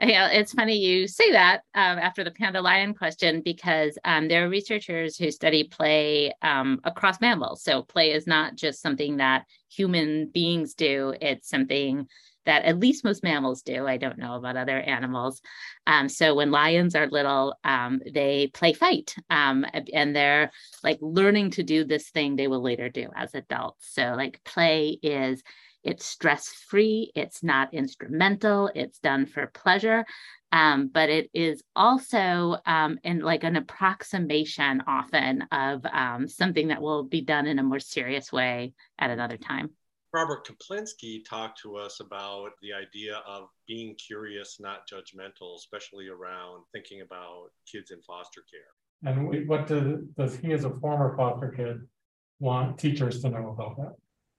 Yeah, 0.02 0.28
it's 0.30 0.52
funny 0.52 0.78
you 0.78 1.08
say 1.08 1.32
that 1.32 1.62
um, 1.74 1.98
after 1.98 2.24
the 2.26 2.32
panda 2.32 2.62
lion 2.62 2.94
question 2.94 3.42
because 3.42 3.98
um, 4.04 4.28
there 4.28 4.46
are 4.46 4.50
researchers 4.50 5.16
who 5.18 5.32
study 5.32 5.64
play 5.64 6.34
um, 6.42 6.82
across 6.84 7.22
mammals. 7.22 7.64
So 7.64 7.82
play 7.84 8.12
is 8.12 8.28
not 8.28 8.56
just 8.56 8.82
something 8.82 9.18
that 9.18 9.46
human 9.70 10.30
beings 10.34 10.74
do; 10.74 11.14
it's 11.22 11.50
something 11.50 12.08
that 12.46 12.66
at 12.66 12.78
least 12.78 13.06
most 13.06 13.24
mammals 13.24 13.62
do. 13.62 13.88
I 13.88 13.96
don't 13.96 14.18
know 14.18 14.36
about 14.36 14.58
other 14.58 14.78
animals. 14.80 15.42
Um, 15.88 16.10
so 16.10 16.36
when 16.36 16.52
lions 16.52 16.94
are 16.94 17.08
little, 17.08 17.56
um, 17.64 18.02
they 18.14 18.48
play 18.54 18.74
fight, 18.74 19.16
um, 19.30 19.66
and 19.94 20.14
they're 20.14 20.52
like 20.84 21.00
learning 21.02 21.52
to 21.52 21.64
do 21.64 21.86
this 21.86 22.10
thing 22.10 22.36
they 22.36 22.48
will 22.48 22.62
later 22.62 22.90
do 22.90 23.10
as 23.16 23.34
adults. 23.34 23.88
So 23.94 24.14
like 24.18 24.44
play 24.44 25.00
is 25.02 25.42
it's 25.86 26.06
stress 26.06 26.50
free, 26.50 27.12
it's 27.16 27.44
not 27.44 27.74
instrumental, 27.74 28.72
it's 28.76 29.00
done 29.00 29.26
for 29.26 29.48
pleasure. 29.48 30.06
Um, 30.52 30.90
but 30.94 31.10
it 31.10 31.30
is 31.34 31.64
also 31.76 32.58
um, 32.66 32.98
in 33.04 33.20
like 33.20 33.44
an 33.44 33.56
approximation 33.56 34.84
often 34.88 35.44
of 35.52 35.86
um, 35.86 36.28
something 36.28 36.70
that 36.70 36.82
will 36.82 37.04
be 37.04 37.22
done 37.22 37.46
in 37.46 37.60
a 37.60 37.64
more 37.64 37.80
serious 37.80 38.32
way 38.32 38.74
at 38.98 39.10
another 39.10 39.38
time. 39.38 39.72
Robert 40.14 40.48
Kaplinsky 40.48 41.26
talked 41.28 41.60
to 41.62 41.76
us 41.76 42.00
about 42.00 42.52
the 42.62 42.72
idea 42.72 43.22
of 43.28 43.50
being 43.68 43.96
curious, 43.96 44.58
not 44.62 44.88
judgmental, 44.88 45.58
especially 45.58 46.08
around 46.08 46.64
thinking 46.72 47.02
about 47.02 47.48
kids 47.70 47.92
in 47.92 48.02
foster 48.02 48.42
care. 48.50 49.12
And 49.12 49.48
what 49.50 49.68
does, 49.68 50.00
does 50.18 50.38
he, 50.38 50.54
as 50.54 50.64
a 50.64 50.70
former 50.80 51.18
foster 51.18 51.50
kid, 51.50 51.82
want 52.40 52.80
teachers 52.80 53.22
to 53.24 53.30
know 53.30 53.50
about 53.50 53.76
that? 53.76 53.96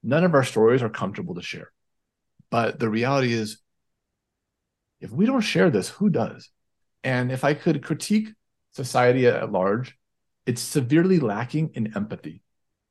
None 0.06 0.22
of 0.22 0.34
our 0.34 0.44
stories 0.44 0.84
are 0.84 0.88
comfortable 0.88 1.34
to 1.34 1.42
share. 1.42 1.72
But 2.48 2.78
the 2.78 2.88
reality 2.88 3.32
is, 3.32 3.58
if 5.00 5.10
we 5.10 5.26
don't 5.26 5.40
share 5.40 5.68
this, 5.68 5.88
who 5.88 6.10
does? 6.10 6.48
And 7.02 7.32
if 7.32 7.42
I 7.42 7.54
could 7.54 7.82
critique 7.82 8.28
society 8.70 9.26
at 9.26 9.50
large, 9.50 9.98
it's 10.46 10.62
severely 10.62 11.18
lacking 11.18 11.72
in 11.74 11.96
empathy. 11.96 12.40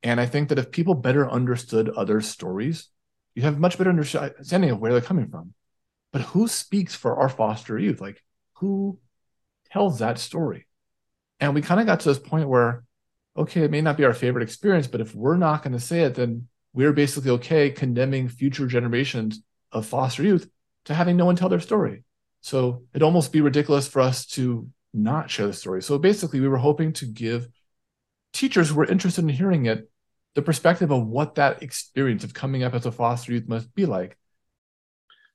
And 0.04 0.20
I 0.20 0.26
think 0.26 0.50
that 0.50 0.60
if 0.60 0.72
people 0.72 0.94
better 0.94 1.30
understood 1.32 1.88
other 1.88 2.20
stories, 2.20 2.90
you 3.34 3.44
have 3.44 3.60
much 3.60 3.78
better 3.78 3.90
understanding 3.90 4.72
of 4.72 4.80
where 4.80 4.92
they're 4.92 5.00
coming 5.00 5.30
from. 5.30 5.54
But 6.12 6.22
who 6.22 6.50
speaks 6.50 6.96
for 6.96 7.16
our 7.16 7.30
foster 7.30 7.80
youth? 7.80 8.02
Like, 8.02 8.22
who 8.56 9.00
tells 9.72 10.00
that 10.00 10.20
story? 10.20 10.68
And 11.40 11.56
we 11.56 11.62
kind 11.62 11.80
of 11.80 11.88
got 11.88 12.02
to 12.02 12.10
this 12.10 12.20
point 12.20 12.50
where, 12.50 12.84
okay, 13.38 13.62
it 13.62 13.72
may 13.72 13.82
not 13.82 13.96
be 13.96 14.04
our 14.04 14.14
favorite 14.14 14.44
experience, 14.44 14.88
but 14.88 15.02
if 15.02 15.16
we're 15.16 15.38
not 15.38 15.64
going 15.64 15.74
to 15.74 15.80
say 15.80 16.02
it, 16.02 16.16
then 16.16 16.50
we're 16.76 16.94
basically 16.94 17.32
okay 17.32 17.72
condemning 17.72 18.28
future 18.28 18.68
generations 18.68 19.42
of 19.72 19.86
foster 19.86 20.24
youth 20.24 20.48
to 20.84 20.94
having 20.94 21.16
no 21.18 21.26
one 21.26 21.36
tell 21.36 21.50
their 21.50 21.60
story. 21.62 22.04
So 22.42 22.84
it'd 22.94 23.02
almost 23.02 23.32
be 23.32 23.42
ridiculous 23.42 23.88
for 23.88 24.02
us 24.02 24.26
to 24.28 24.70
not 24.94 25.32
share 25.32 25.48
the 25.48 25.54
story. 25.54 25.82
So 25.82 25.98
basically, 25.98 26.42
we 26.42 26.48
were 26.48 26.58
hoping 26.58 26.94
to 26.94 27.06
give 27.06 27.48
teachers 28.34 28.70
who 28.70 28.76
were 28.76 28.86
interested 28.86 29.24
in 29.24 29.30
hearing 29.30 29.66
it 29.66 29.90
the 30.36 30.42
perspective 30.42 30.92
of 30.92 31.08
what 31.08 31.36
that 31.36 31.64
experience 31.64 32.26
of 32.26 32.34
coming 32.34 32.64
up 32.64 32.74
as 32.74 32.86
a 32.86 32.92
foster 32.92 33.32
youth 33.32 33.48
must 33.48 33.74
be 33.74 33.86
like. 33.86 34.18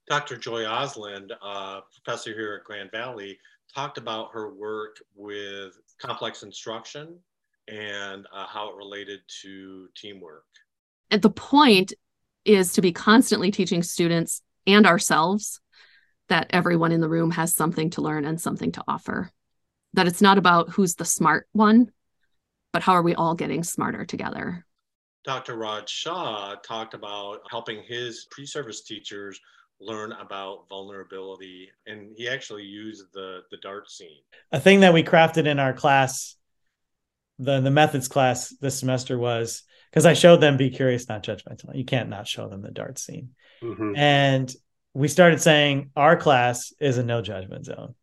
Dr. 0.09 0.37
Joy 0.37 0.65
Oslund, 0.65 1.31
uh, 1.41 1.81
professor 2.05 2.35
here 2.35 2.55
at 2.61 2.65
Grand 2.65 2.91
Valley, 2.91 3.39
talked 3.75 3.97
about 3.97 4.31
her 4.33 4.53
work 4.53 4.97
with 5.15 5.79
complex 5.99 6.43
instruction 6.43 7.19
and 7.69 8.27
uh, 8.33 8.47
how 8.47 8.69
it 8.71 8.77
related 8.77 9.21
to 9.43 9.89
teamwork. 9.97 10.45
And 11.11 11.23
the 11.23 11.31
point 11.31 11.93
is 12.45 12.75
to 12.75 12.83
be 12.83 12.93
constantly 12.93 13.51
teaching 13.51 13.83
students 13.83 14.43
and 14.67 14.87
ourselves 14.87 15.61
that 16.29 16.49
everyone 16.51 16.93
in 16.93 17.01
the 17.01 17.09
room 17.09 17.33
has 17.33 17.55
something 17.55 17.91
to 17.91 18.03
learn 18.03 18.25
and 18.25 18.41
something 18.41 18.73
to 18.73 18.85
offer. 18.87 19.31
That 19.95 20.07
it's 20.07 20.23
not 20.23 20.39
about 20.39 20.71
who's 20.71 20.95
the 20.95 21.05
smart 21.05 21.49
one, 21.53 21.91
but 22.73 22.83
how 22.83 22.93
are 22.93 23.03
we 23.03 23.15
all 23.15 23.35
getting 23.35 23.65
smarter 23.65 24.05
together? 24.05 24.65
Dr. 25.25 25.57
Raj 25.57 25.91
Shah 25.91 26.55
talked 26.65 26.95
about 26.95 27.41
helping 27.51 27.83
his 27.83 28.27
pre 28.31 28.47
service 28.47 28.83
teachers 28.83 29.39
learn 29.81 30.13
about 30.13 30.69
vulnerability, 30.69 31.71
and 31.87 32.13
he 32.17 32.29
actually 32.29 32.63
used 32.63 33.05
the, 33.13 33.41
the 33.51 33.57
DART 33.59 33.91
scene. 33.91 34.21
A 34.53 34.61
thing 34.61 34.81
that 34.81 34.95
we 34.95 35.03
crafted 35.03 35.47
in 35.47 35.59
our 35.59 35.73
class, 35.73 36.37
the, 37.39 37.61
the 37.61 37.71
methods 37.71 38.09
class 38.09 38.51
this 38.61 38.79
semester 38.79 39.19
was 39.19 39.65
because 39.91 40.07
I 40.07 40.15
showed 40.15 40.41
them 40.41 40.57
be 40.57 40.71
curious, 40.71 41.09
not 41.09 41.25
judgmental. 41.25 41.75
You 41.75 41.85
can't 41.85 42.09
not 42.09 42.29
show 42.29 42.49
them 42.49 42.63
the 42.63 42.71
DART 42.71 42.99
scene. 42.99 43.31
Mm-hmm. 43.63 43.97
And 43.97 44.55
we 44.95 45.09
started 45.09 45.41
saying 45.41 45.91
our 45.97 46.17
class 46.17 46.73
is 46.81 46.99
a 46.99 47.03
no 47.03 47.23
judgment 47.23 47.67
zone. 47.67 47.95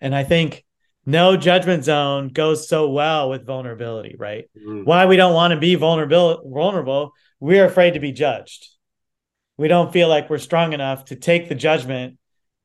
And 0.00 0.14
I 0.14 0.24
think 0.24 0.64
no 1.06 1.36
judgment 1.36 1.84
zone 1.84 2.28
goes 2.28 2.68
so 2.68 2.90
well 2.90 3.30
with 3.30 3.46
vulnerability, 3.46 4.16
right? 4.18 4.50
Mm-hmm. 4.56 4.84
Why 4.84 5.06
we 5.06 5.16
don't 5.16 5.34
want 5.34 5.52
to 5.52 5.60
be 5.60 5.74
vulnerable 5.74 6.42
vulnerable, 6.44 7.12
we're 7.40 7.66
afraid 7.66 7.94
to 7.94 8.00
be 8.00 8.12
judged. 8.12 8.68
We 9.56 9.68
don't 9.68 9.92
feel 9.92 10.08
like 10.08 10.28
we're 10.28 10.38
strong 10.38 10.72
enough 10.72 11.06
to 11.06 11.16
take 11.16 11.48
the 11.48 11.54
judgment 11.54 12.18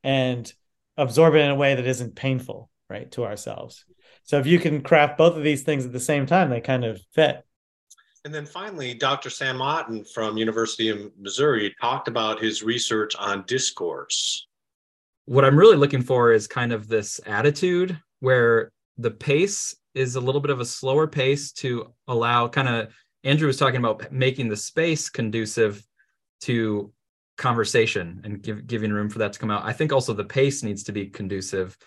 and 0.03 0.51
absorb 0.97 1.35
it 1.35 1.39
in 1.39 1.51
a 1.51 1.55
way 1.55 1.75
that 1.75 1.87
isn't 1.87 2.15
painful, 2.15 2.69
right, 2.89 3.09
to 3.11 3.23
ourselves. 3.23 3.85
So 4.23 4.39
if 4.39 4.47
you 4.47 4.59
can 4.59 4.81
craft 4.81 5.17
both 5.17 5.37
of 5.37 5.43
these 5.43 5.63
things 5.63 5.85
at 5.85 5.93
the 5.93 5.99
same 5.99 6.25
time, 6.25 6.49
they 6.49 6.61
kind 6.61 6.83
of 6.83 6.99
fit. 7.13 7.45
And 8.23 8.33
then 8.33 8.45
finally, 8.45 8.93
Dr. 8.93 9.29
Sam 9.29 9.61
Otten 9.61 10.03
from 10.03 10.37
University 10.37 10.89
of 10.89 11.11
Missouri 11.19 11.73
talked 11.81 12.07
about 12.07 12.41
his 12.41 12.61
research 12.61 13.15
on 13.17 13.43
discourse. 13.47 14.47
What 15.25 15.43
I'm 15.43 15.57
really 15.57 15.77
looking 15.77 16.03
for 16.03 16.31
is 16.31 16.47
kind 16.47 16.71
of 16.71 16.87
this 16.87 17.19
attitude 17.25 17.99
where 18.19 18.71
the 18.97 19.11
pace 19.11 19.75
is 19.95 20.15
a 20.15 20.21
little 20.21 20.41
bit 20.41 20.51
of 20.51 20.59
a 20.59 20.65
slower 20.65 21.07
pace 21.07 21.51
to 21.51 21.93
allow 22.07 22.47
kind 22.47 22.67
of 22.67 22.93
Andrew 23.23 23.47
was 23.47 23.57
talking 23.57 23.77
about 23.77 24.11
making 24.11 24.49
the 24.49 24.55
space 24.55 25.09
conducive 25.09 25.85
to 26.41 26.91
conversation 27.37 28.21
and 28.23 28.41
give, 28.41 28.67
giving 28.67 28.91
room 28.91 29.09
for 29.09 29.19
that 29.19 29.33
to 29.33 29.39
come 29.39 29.51
out. 29.51 29.63
I 29.65 29.73
think 29.73 29.91
also 29.91 30.13
the 30.13 30.23
pace 30.23 30.63
needs 30.63 30.83
to 30.83 30.91
be 30.91 31.07
conducive 31.07 31.77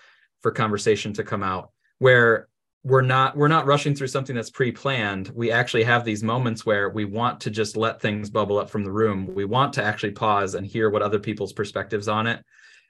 for 0.42 0.50
conversation 0.50 1.12
to 1.14 1.24
come 1.24 1.42
out 1.42 1.70
where 1.98 2.48
we're 2.84 3.00
not 3.00 3.34
we're 3.34 3.48
not 3.48 3.66
rushing 3.66 3.94
through 3.94 4.08
something 4.08 4.36
that's 4.36 4.50
pre-planned. 4.50 5.30
We 5.34 5.50
actually 5.50 5.84
have 5.84 6.04
these 6.04 6.22
moments 6.22 6.66
where 6.66 6.90
we 6.90 7.06
want 7.06 7.40
to 7.40 7.50
just 7.50 7.78
let 7.78 8.00
things 8.00 8.28
bubble 8.28 8.58
up 8.58 8.68
from 8.68 8.84
the 8.84 8.92
room. 8.92 9.34
We 9.34 9.46
want 9.46 9.72
to 9.74 9.82
actually 9.82 10.12
pause 10.12 10.54
and 10.54 10.66
hear 10.66 10.90
what 10.90 11.00
other 11.00 11.18
people's 11.18 11.54
perspectives 11.54 12.08
on 12.08 12.26
it. 12.26 12.44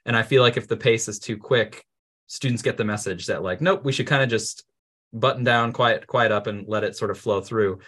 And 0.05 0.15
i 0.15 0.21
feel 0.21 0.43
like 0.43 0.57
if 0.57 0.67
the 0.67 0.77
pace 0.77 1.07
is 1.07 1.17
too 1.17 1.37
quick 1.37 1.85
students 2.27 2.61
get 2.61 2.75
the 2.75 2.83
message 2.83 3.27
that 3.27 3.43
like 3.43 3.61
nope 3.61 3.85
we 3.85 3.91
should 3.91 4.07
kind 4.07 4.21
of 4.21 4.29
just 4.29 4.65
button 5.13 5.43
down 5.43 5.71
quiet 5.71 6.05
quiet 6.07 6.31
up 6.31 6.47
and 6.47 6.67
let 6.67 6.83
it 6.83 6.97
sort 6.97 7.09
of 7.09 7.17
flow 7.17 7.39
through. 7.39 7.79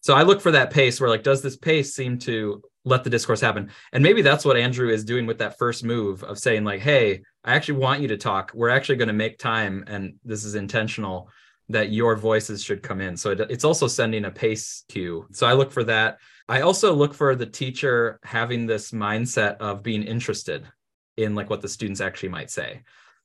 So 0.00 0.14
i 0.14 0.22
look 0.22 0.42
for 0.42 0.52
that 0.52 0.70
pace 0.70 1.00
where 1.00 1.10
like 1.10 1.22
does 1.22 1.40
this 1.40 1.56
pace 1.56 1.94
seem 1.94 2.18
to 2.20 2.62
let 2.84 3.02
the 3.02 3.10
discourse 3.10 3.40
happen? 3.40 3.70
And 3.94 4.02
maybe 4.02 4.20
that's 4.20 4.44
what 4.44 4.58
andrew 4.58 4.90
is 4.90 5.04
doing 5.04 5.24
with 5.24 5.38
that 5.38 5.56
first 5.56 5.84
move 5.84 6.22
of 6.22 6.38
saying 6.38 6.64
like 6.64 6.80
hey 6.80 7.22
i 7.44 7.54
actually 7.54 7.78
want 7.78 8.02
you 8.02 8.08
to 8.08 8.18
talk. 8.18 8.52
We're 8.54 8.68
actually 8.68 8.96
going 8.96 9.08
to 9.08 9.14
make 9.14 9.38
time 9.38 9.84
and 9.86 10.16
this 10.22 10.44
is 10.44 10.54
intentional 10.54 11.30
that 11.68 11.90
your 11.90 12.16
voices 12.16 12.62
should 12.62 12.82
come 12.82 13.00
in. 13.00 13.16
So 13.16 13.30
it, 13.30 13.40
it's 13.50 13.64
also 13.64 13.86
sending 13.86 14.24
a 14.24 14.30
pace 14.30 14.84
cue. 14.88 15.26
So 15.32 15.46
I 15.46 15.52
look 15.52 15.72
for 15.72 15.84
that. 15.84 16.18
I 16.48 16.60
also 16.60 16.94
look 16.94 17.12
for 17.12 17.34
the 17.34 17.46
teacher 17.46 18.20
having 18.22 18.66
this 18.66 18.92
mindset 18.92 19.56
of 19.58 19.82
being 19.82 20.02
interested 20.02 20.64
in 21.16 21.34
like 21.34 21.50
what 21.50 21.62
the 21.62 21.68
students 21.68 22.00
actually 22.00 22.28
might 22.28 22.50
say. 22.50 22.82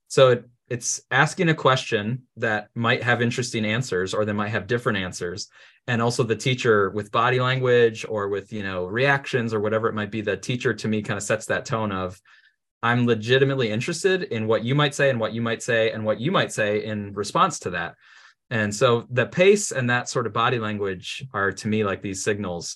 So 0.07 0.29
it, 0.29 0.49
it's 0.71 1.01
asking 1.11 1.49
a 1.49 1.53
question 1.53 2.23
that 2.37 2.69
might 2.75 3.03
have 3.03 3.21
interesting 3.21 3.65
answers 3.65 4.13
or 4.13 4.23
they 4.23 4.31
might 4.31 4.49
have 4.49 4.67
different 4.67 4.97
answers 4.97 5.49
and 5.87 6.01
also 6.01 6.23
the 6.23 6.35
teacher 6.35 6.89
with 6.91 7.11
body 7.11 7.41
language 7.41 8.05
or 8.07 8.29
with 8.29 8.53
you 8.53 8.63
know 8.63 8.85
reactions 8.85 9.53
or 9.53 9.59
whatever 9.59 9.89
it 9.89 9.95
might 9.95 10.11
be 10.11 10.21
the 10.21 10.37
teacher 10.37 10.73
to 10.73 10.87
me 10.87 11.01
kind 11.01 11.17
of 11.17 11.23
sets 11.23 11.47
that 11.47 11.65
tone 11.65 11.91
of 11.91 12.21
i'm 12.81 13.05
legitimately 13.05 13.69
interested 13.69 14.23
in 14.23 14.47
what 14.47 14.63
you 14.63 14.73
might 14.73 14.95
say 14.95 15.09
and 15.09 15.19
what 15.19 15.33
you 15.33 15.41
might 15.41 15.61
say 15.61 15.91
and 15.91 16.05
what 16.05 16.21
you 16.21 16.31
might 16.31 16.53
say 16.53 16.85
in 16.85 17.11
response 17.13 17.59
to 17.59 17.71
that 17.71 17.95
and 18.51 18.75
so 18.75 19.07
the 19.09 19.25
pace 19.25 19.71
and 19.71 19.89
that 19.89 20.09
sort 20.09 20.27
of 20.27 20.33
body 20.33 20.59
language 20.59 21.25
are 21.33 21.53
to 21.53 21.67
me 21.69 21.85
like 21.85 22.01
these 22.01 22.23
signals. 22.23 22.75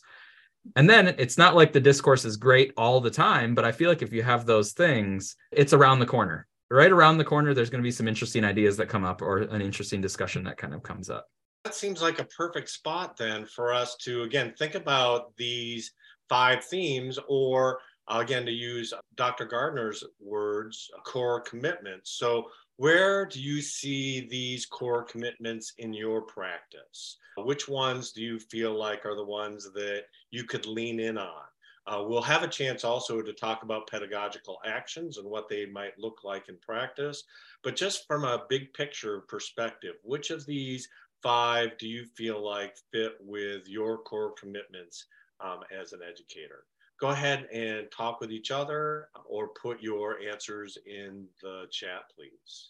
And 0.76 0.90
then 0.90 1.14
it's 1.20 1.38
not 1.38 1.54
like 1.54 1.74
the 1.74 1.82
discourse 1.82 2.26
is 2.26 2.38
great 2.38 2.74
all 2.78 3.02
the 3.02 3.12
time, 3.12 3.54
but 3.54 3.66
I 3.66 3.72
feel 3.74 3.90
like 3.90 4.02
if 4.02 4.14
you 4.14 4.24
have 4.24 4.46
those 4.46 4.72
things, 4.72 5.36
it's 5.52 5.74
around 5.74 6.00
the 6.00 6.06
corner. 6.06 6.48
Right 6.72 6.92
around 6.92 7.20
the 7.20 7.26
corner, 7.26 7.54
there's 7.54 7.70
going 7.70 7.84
to 7.84 7.88
be 7.88 7.92
some 7.92 8.08
interesting 8.08 8.44
ideas 8.44 8.78
that 8.78 8.90
come 8.90 9.04
up 9.04 9.22
or 9.22 9.40
an 9.40 9.62
interesting 9.62 10.02
discussion 10.02 10.46
that 10.46 10.58
kind 10.58 10.74
of 10.74 10.82
comes 10.82 11.10
up. 11.10 11.28
That 11.66 11.76
seems 11.76 12.02
like 12.02 12.20
a 12.20 12.26
perfect 12.26 12.70
spot 12.70 13.18
then 13.18 13.46
for 13.46 13.74
us 13.74 13.96
to, 13.98 14.24
again, 14.24 14.54
think 14.58 14.76
about 14.76 15.36
these 15.36 15.92
five 16.30 16.64
themes 16.64 17.20
or 17.28 17.80
again 18.08 18.46
to 18.46 18.52
use 18.52 18.94
dr 19.16 19.44
garner's 19.46 20.04
words 20.20 20.92
core 21.06 21.42
commitments 21.42 22.12
so 22.12 22.46
where 22.78 23.26
do 23.26 23.42
you 23.42 23.62
see 23.62 24.28
these 24.28 24.66
core 24.66 25.04
commitments 25.04 25.74
in 25.78 25.94
your 25.94 26.22
practice? 26.22 27.18
Which 27.38 27.68
ones 27.68 28.12
do 28.12 28.22
you 28.22 28.40
feel 28.40 28.78
like 28.78 29.06
are 29.06 29.16
the 29.16 29.24
ones 29.24 29.72
that 29.74 30.04
you 30.32 30.44
could 30.44 30.66
lean 30.66 31.00
in 31.00 31.18
on? 31.18 31.44
Uh, 31.88 32.04
we'll 32.06 32.22
have 32.22 32.44
a 32.44 32.48
chance 32.48 32.84
also 32.84 33.22
to 33.22 33.32
talk 33.32 33.64
about 33.64 33.88
pedagogical 33.88 34.60
actions 34.66 35.18
and 35.18 35.30
what 35.30 35.48
they 35.48 35.66
might 35.68 35.98
look 36.00 36.24
like 36.24 36.50
in 36.50 36.58
practice. 36.58 37.24
But 37.64 37.76
just 37.76 38.08
from 38.08 38.24
a 38.24 38.46
big 38.50 38.74
picture 38.74 39.22
perspective, 39.22 39.96
which 40.04 40.32
of 40.32 40.46
these 40.46 40.90
five 41.22 41.78
do 41.78 41.88
you 41.88 42.06
feel 42.06 42.44
like 42.44 42.78
fit 42.92 43.18
with 43.20 43.68
your 43.68 44.00
core 44.00 44.34
commitments 44.34 45.06
um, 45.40 45.60
as 45.72 45.94
an 45.94 46.00
educator? 46.08 46.66
Go 47.00 47.10
ahead 47.10 47.48
and 47.54 47.88
talk 47.92 48.22
with 48.22 48.32
each 48.32 48.52
other 48.52 49.10
or 49.28 49.50
put 49.50 49.82
your 49.82 50.20
answers 50.20 50.78
in 50.86 51.26
the 51.42 51.66
chat, 51.70 52.04
please. 52.16 52.70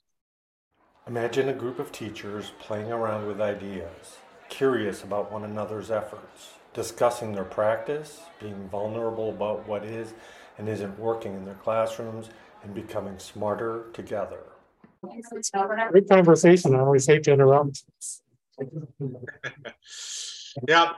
Imagine 1.07 1.49
a 1.49 1.53
group 1.53 1.77
of 1.77 1.91
teachers 1.91 2.51
playing 2.57 2.91
around 2.91 3.27
with 3.27 3.39
ideas, 3.39 4.17
curious 4.49 5.03
about 5.03 5.31
one 5.31 5.43
another's 5.43 5.91
efforts, 5.91 6.53
discussing 6.73 7.33
their 7.33 7.43
practice, 7.43 8.21
being 8.39 8.67
vulnerable 8.69 9.29
about 9.29 9.67
what 9.67 9.85
is 9.85 10.15
and 10.57 10.67
isn't 10.67 10.97
working 10.97 11.35
in 11.35 11.45
their 11.45 11.55
classrooms, 11.55 12.29
and 12.63 12.73
becoming 12.73 13.19
smarter 13.19 13.85
together. 13.93 14.39
Great 15.91 16.09
conversation. 16.09 16.73
I 16.73 16.79
always 16.79 17.05
hate 17.05 17.23
to 17.23 17.33
interrupt. 17.33 17.83
Yeah, 20.69 20.93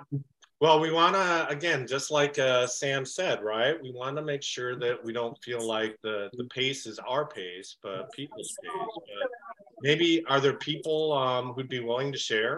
well, 0.60 0.80
we 0.80 0.92
want 0.92 1.16
to, 1.16 1.48
again, 1.50 1.86
just 1.86 2.10
like 2.10 2.40
uh, 2.40 2.66
Sam 2.66 3.06
said, 3.06 3.44
right? 3.44 3.80
We 3.80 3.92
want 3.92 4.16
to 4.16 4.24
make 4.24 4.42
sure 4.42 4.76
that 4.80 5.04
we 5.04 5.14
don't 5.14 5.38
feel 5.44 5.66
like 5.66 5.98
the, 6.02 6.30
the 6.34 6.46
pace 6.46 6.88
is 6.88 6.98
our 7.00 7.28
pace, 7.28 7.78
but 7.84 8.12
people's 8.12 8.56
pace. 8.64 8.72
But 8.96 9.30
maybe 9.82 10.24
are 10.28 10.40
there 10.40 10.54
people 10.54 11.14
um, 11.14 11.54
who'd 11.54 11.70
be 11.70 11.80
willing 11.80 12.12
to 12.12 12.18
share? 12.18 12.58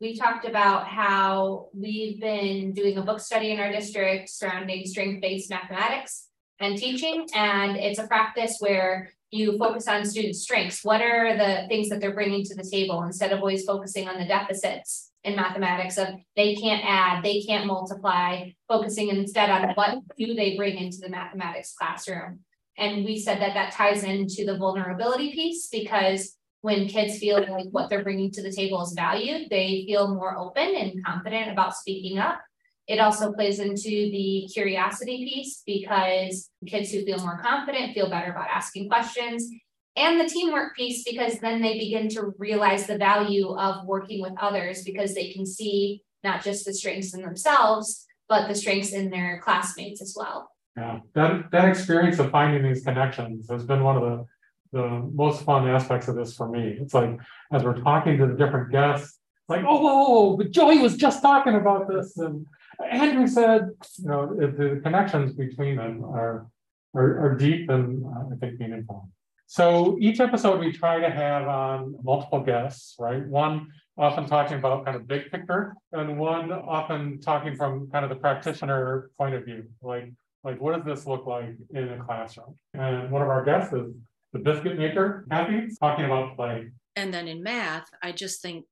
We 0.00 0.16
talked 0.16 0.46
about 0.46 0.86
how 0.86 1.68
we've 1.74 2.20
been 2.20 2.72
doing 2.72 2.96
a 2.96 3.02
book 3.02 3.18
study 3.18 3.50
in 3.50 3.58
our 3.58 3.72
district 3.72 4.30
surrounding 4.30 4.86
strength-based 4.86 5.50
mathematics 5.50 6.28
and 6.60 6.78
teaching. 6.78 7.26
And 7.34 7.76
it's 7.76 7.98
a 7.98 8.06
practice 8.06 8.58
where 8.60 9.10
you 9.32 9.58
focus 9.58 9.88
on 9.88 10.06
students' 10.06 10.42
strengths. 10.42 10.84
What 10.84 11.02
are 11.02 11.36
the 11.36 11.66
things 11.68 11.88
that 11.88 12.00
they're 12.00 12.14
bringing 12.14 12.44
to 12.44 12.54
the 12.54 12.62
table 12.62 13.02
instead 13.02 13.32
of 13.32 13.40
always 13.40 13.64
focusing 13.64 14.08
on 14.08 14.16
the 14.16 14.26
deficits 14.26 15.09
in 15.24 15.36
mathematics 15.36 15.98
of 15.98 16.08
they 16.36 16.54
can't 16.54 16.82
add, 16.84 17.22
they 17.22 17.42
can't 17.42 17.66
multiply, 17.66 18.50
focusing 18.68 19.08
instead 19.08 19.50
on 19.50 19.70
what 19.74 19.98
do 20.16 20.34
they 20.34 20.56
bring 20.56 20.76
into 20.76 20.98
the 20.98 21.08
mathematics 21.08 21.74
classroom. 21.74 22.40
And 22.78 23.04
we 23.04 23.18
said 23.18 23.40
that 23.40 23.54
that 23.54 23.72
ties 23.72 24.04
into 24.04 24.46
the 24.46 24.56
vulnerability 24.56 25.32
piece 25.32 25.68
because 25.68 26.36
when 26.62 26.88
kids 26.88 27.18
feel 27.18 27.40
like 27.40 27.66
what 27.70 27.90
they're 27.90 28.04
bringing 28.04 28.30
to 28.32 28.42
the 28.42 28.52
table 28.52 28.82
is 28.82 28.92
valued, 28.92 29.48
they 29.50 29.84
feel 29.86 30.14
more 30.14 30.36
open 30.38 30.74
and 30.76 31.04
confident 31.04 31.50
about 31.50 31.76
speaking 31.76 32.18
up. 32.18 32.40
It 32.86 32.98
also 32.98 33.32
plays 33.32 33.60
into 33.60 33.88
the 33.88 34.48
curiosity 34.52 35.24
piece 35.24 35.62
because 35.66 36.50
kids 36.66 36.90
who 36.90 37.04
feel 37.04 37.20
more 37.20 37.38
confident 37.38 37.94
feel 37.94 38.10
better 38.10 38.30
about 38.30 38.48
asking 38.52 38.88
questions 38.88 39.48
and 39.96 40.20
the 40.20 40.28
teamwork 40.28 40.76
piece 40.76 41.04
because 41.04 41.38
then 41.40 41.60
they 41.60 41.78
begin 41.78 42.08
to 42.10 42.32
realize 42.38 42.86
the 42.86 42.98
value 42.98 43.56
of 43.56 43.86
working 43.86 44.22
with 44.22 44.32
others 44.40 44.82
because 44.82 45.14
they 45.14 45.32
can 45.32 45.44
see 45.44 46.02
not 46.22 46.44
just 46.44 46.64
the 46.64 46.74
strengths 46.74 47.14
in 47.14 47.22
themselves, 47.22 48.06
but 48.28 48.46
the 48.46 48.54
strengths 48.54 48.92
in 48.92 49.10
their 49.10 49.40
classmates 49.40 50.00
as 50.00 50.14
well. 50.16 50.50
Yeah, 50.76 51.00
that, 51.14 51.50
that 51.50 51.68
experience 51.68 52.18
of 52.18 52.30
finding 52.30 52.62
these 52.62 52.84
connections 52.84 53.50
has 53.50 53.64
been 53.64 53.82
one 53.82 53.96
of 53.96 54.02
the, 54.02 54.78
the 54.78 54.88
most 55.12 55.42
fun 55.42 55.68
aspects 55.68 56.06
of 56.08 56.14
this 56.14 56.36
for 56.36 56.48
me. 56.48 56.78
It's 56.80 56.94
like, 56.94 57.18
as 57.52 57.64
we're 57.64 57.80
talking 57.80 58.18
to 58.18 58.26
the 58.26 58.34
different 58.34 58.70
guests, 58.70 59.08
it's 59.08 59.48
like, 59.48 59.64
oh, 59.66 59.80
whoa, 59.80 60.08
whoa, 60.08 60.36
but 60.36 60.52
Joey 60.52 60.78
was 60.78 60.96
just 60.96 61.22
talking 61.22 61.56
about 61.56 61.88
this. 61.88 62.16
And 62.18 62.46
Andrew 62.88 63.26
said, 63.26 63.70
you 63.98 64.08
know, 64.08 64.36
the 64.36 64.80
connections 64.82 65.32
between 65.32 65.76
them 65.76 66.04
are, 66.04 66.46
are, 66.94 67.26
are 67.26 67.36
deep 67.36 67.68
and 67.68 68.04
uh, 68.06 68.32
I 68.32 68.36
think 68.36 68.60
meaningful. 68.60 69.08
So 69.50 69.98
each 70.00 70.20
episode 70.20 70.60
we 70.60 70.70
try 70.70 71.00
to 71.00 71.10
have 71.10 71.48
on 71.48 71.96
multiple 72.04 72.38
guests, 72.38 72.94
right? 73.00 73.26
One 73.26 73.66
often 73.98 74.26
talking 74.26 74.58
about 74.58 74.84
kind 74.84 74.96
of 74.96 75.08
big 75.08 75.28
picture, 75.32 75.74
and 75.90 76.16
one 76.20 76.52
often 76.52 77.20
talking 77.20 77.56
from 77.56 77.90
kind 77.90 78.04
of 78.04 78.10
the 78.10 78.14
practitioner 78.14 79.10
point 79.18 79.34
of 79.34 79.44
view, 79.44 79.64
like 79.82 80.12
like 80.44 80.60
what 80.60 80.76
does 80.76 80.84
this 80.84 81.04
look 81.04 81.26
like 81.26 81.56
in 81.74 81.88
a 81.88 82.04
classroom? 82.04 82.56
And 82.74 83.10
one 83.10 83.22
of 83.22 83.28
our 83.28 83.44
guests 83.44 83.72
is 83.72 83.92
the 84.32 84.38
biscuit 84.38 84.78
maker, 84.78 85.26
Kathy, 85.28 85.66
talking 85.80 86.04
about 86.04 86.36
play. 86.36 86.70
And 86.94 87.12
then 87.12 87.26
in 87.26 87.42
math, 87.42 87.90
I 88.04 88.12
just 88.12 88.42
think 88.42 88.66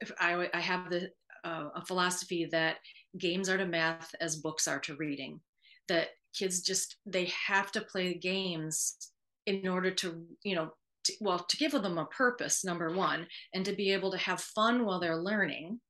if 0.00 0.12
I 0.18 0.48
I 0.54 0.60
have 0.60 0.88
the 0.88 1.10
uh, 1.44 1.68
a 1.74 1.84
philosophy 1.84 2.48
that 2.52 2.76
games 3.18 3.50
are 3.50 3.58
to 3.58 3.66
math 3.66 4.14
as 4.18 4.36
books 4.36 4.66
are 4.66 4.80
to 4.80 4.96
reading 4.96 5.40
that 5.88 6.08
kids 6.32 6.62
just 6.62 6.96
they 7.04 7.30
have 7.46 7.70
to 7.72 7.82
play 7.82 8.14
games 8.14 9.11
in 9.46 9.68
order 9.68 9.90
to 9.90 10.24
you 10.42 10.54
know 10.54 10.70
to, 11.04 11.12
well 11.20 11.40
to 11.40 11.56
give 11.56 11.72
them 11.72 11.98
a 11.98 12.06
purpose 12.06 12.64
number 12.64 12.94
one 12.94 13.26
and 13.54 13.64
to 13.64 13.72
be 13.72 13.92
able 13.92 14.10
to 14.12 14.18
have 14.18 14.40
fun 14.40 14.84
while 14.84 15.00
they're 15.00 15.16
learning 15.16 15.80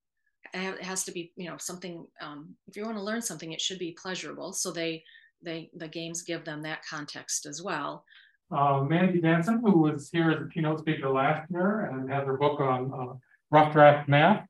it 0.55 0.83
has 0.83 1.05
to 1.05 1.13
be 1.13 1.33
you 1.37 1.49
know 1.49 1.57
something 1.59 2.07
um, 2.21 2.55
if 2.67 2.77
you 2.77 2.85
want 2.85 2.97
to 2.97 3.03
learn 3.03 3.23
something 3.23 3.53
it 3.53 3.61
should 3.61 3.79
be 3.79 3.97
pleasurable. 4.01 4.53
So 4.53 4.71
they 4.71 5.03
they 5.43 5.71
the 5.75 5.89
games 5.89 6.23
give 6.23 6.45
them 6.45 6.63
that 6.63 6.85
context 6.89 7.47
as 7.47 7.63
well. 7.63 8.05
Uh, 8.51 8.83
Mandy 8.83 9.21
Jansen, 9.21 9.61
who 9.61 9.79
was 9.79 10.11
here 10.11 10.31
as 10.31 10.43
a 10.43 10.49
keynote 10.49 10.81
speaker 10.81 11.09
last 11.09 11.51
year 11.51 11.87
and 11.87 12.11
has 12.11 12.27
her 12.27 12.37
book 12.37 12.61
on 12.61 12.93
uh, 12.93 13.15
rough 13.51 13.73
draft 13.73 14.09
math, 14.09 14.47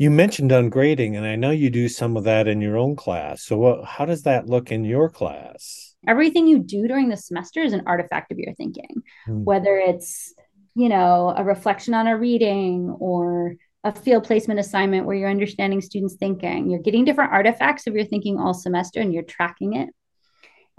you 0.00 0.10
mentioned 0.10 0.50
ungrading, 0.50 1.14
and 1.14 1.26
I 1.26 1.36
know 1.36 1.50
you 1.50 1.68
do 1.68 1.86
some 1.86 2.16
of 2.16 2.24
that 2.24 2.48
in 2.48 2.62
your 2.62 2.78
own 2.78 2.96
class. 2.96 3.42
So, 3.42 3.58
what, 3.58 3.84
how 3.84 4.06
does 4.06 4.22
that 4.22 4.46
look 4.46 4.72
in 4.72 4.82
your 4.82 5.10
class? 5.10 5.94
Everything 6.08 6.46
you 6.46 6.58
do 6.58 6.88
during 6.88 7.10
the 7.10 7.18
semester 7.18 7.60
is 7.60 7.74
an 7.74 7.82
artifact 7.84 8.32
of 8.32 8.38
your 8.38 8.54
thinking, 8.54 9.02
hmm. 9.26 9.44
whether 9.44 9.76
it's, 9.76 10.32
you 10.74 10.88
know, 10.88 11.34
a 11.36 11.44
reflection 11.44 11.92
on 11.92 12.06
a 12.06 12.16
reading 12.16 12.96
or 12.98 13.56
a 13.84 13.92
field 13.92 14.24
placement 14.24 14.58
assignment 14.58 15.04
where 15.04 15.16
you're 15.16 15.28
understanding 15.28 15.82
students' 15.82 16.14
thinking. 16.14 16.70
You're 16.70 16.80
getting 16.80 17.04
different 17.04 17.32
artifacts 17.32 17.86
of 17.86 17.94
your 17.94 18.06
thinking 18.06 18.38
all 18.38 18.54
semester 18.54 19.00
and 19.00 19.12
you're 19.12 19.22
tracking 19.22 19.74
it. 19.74 19.90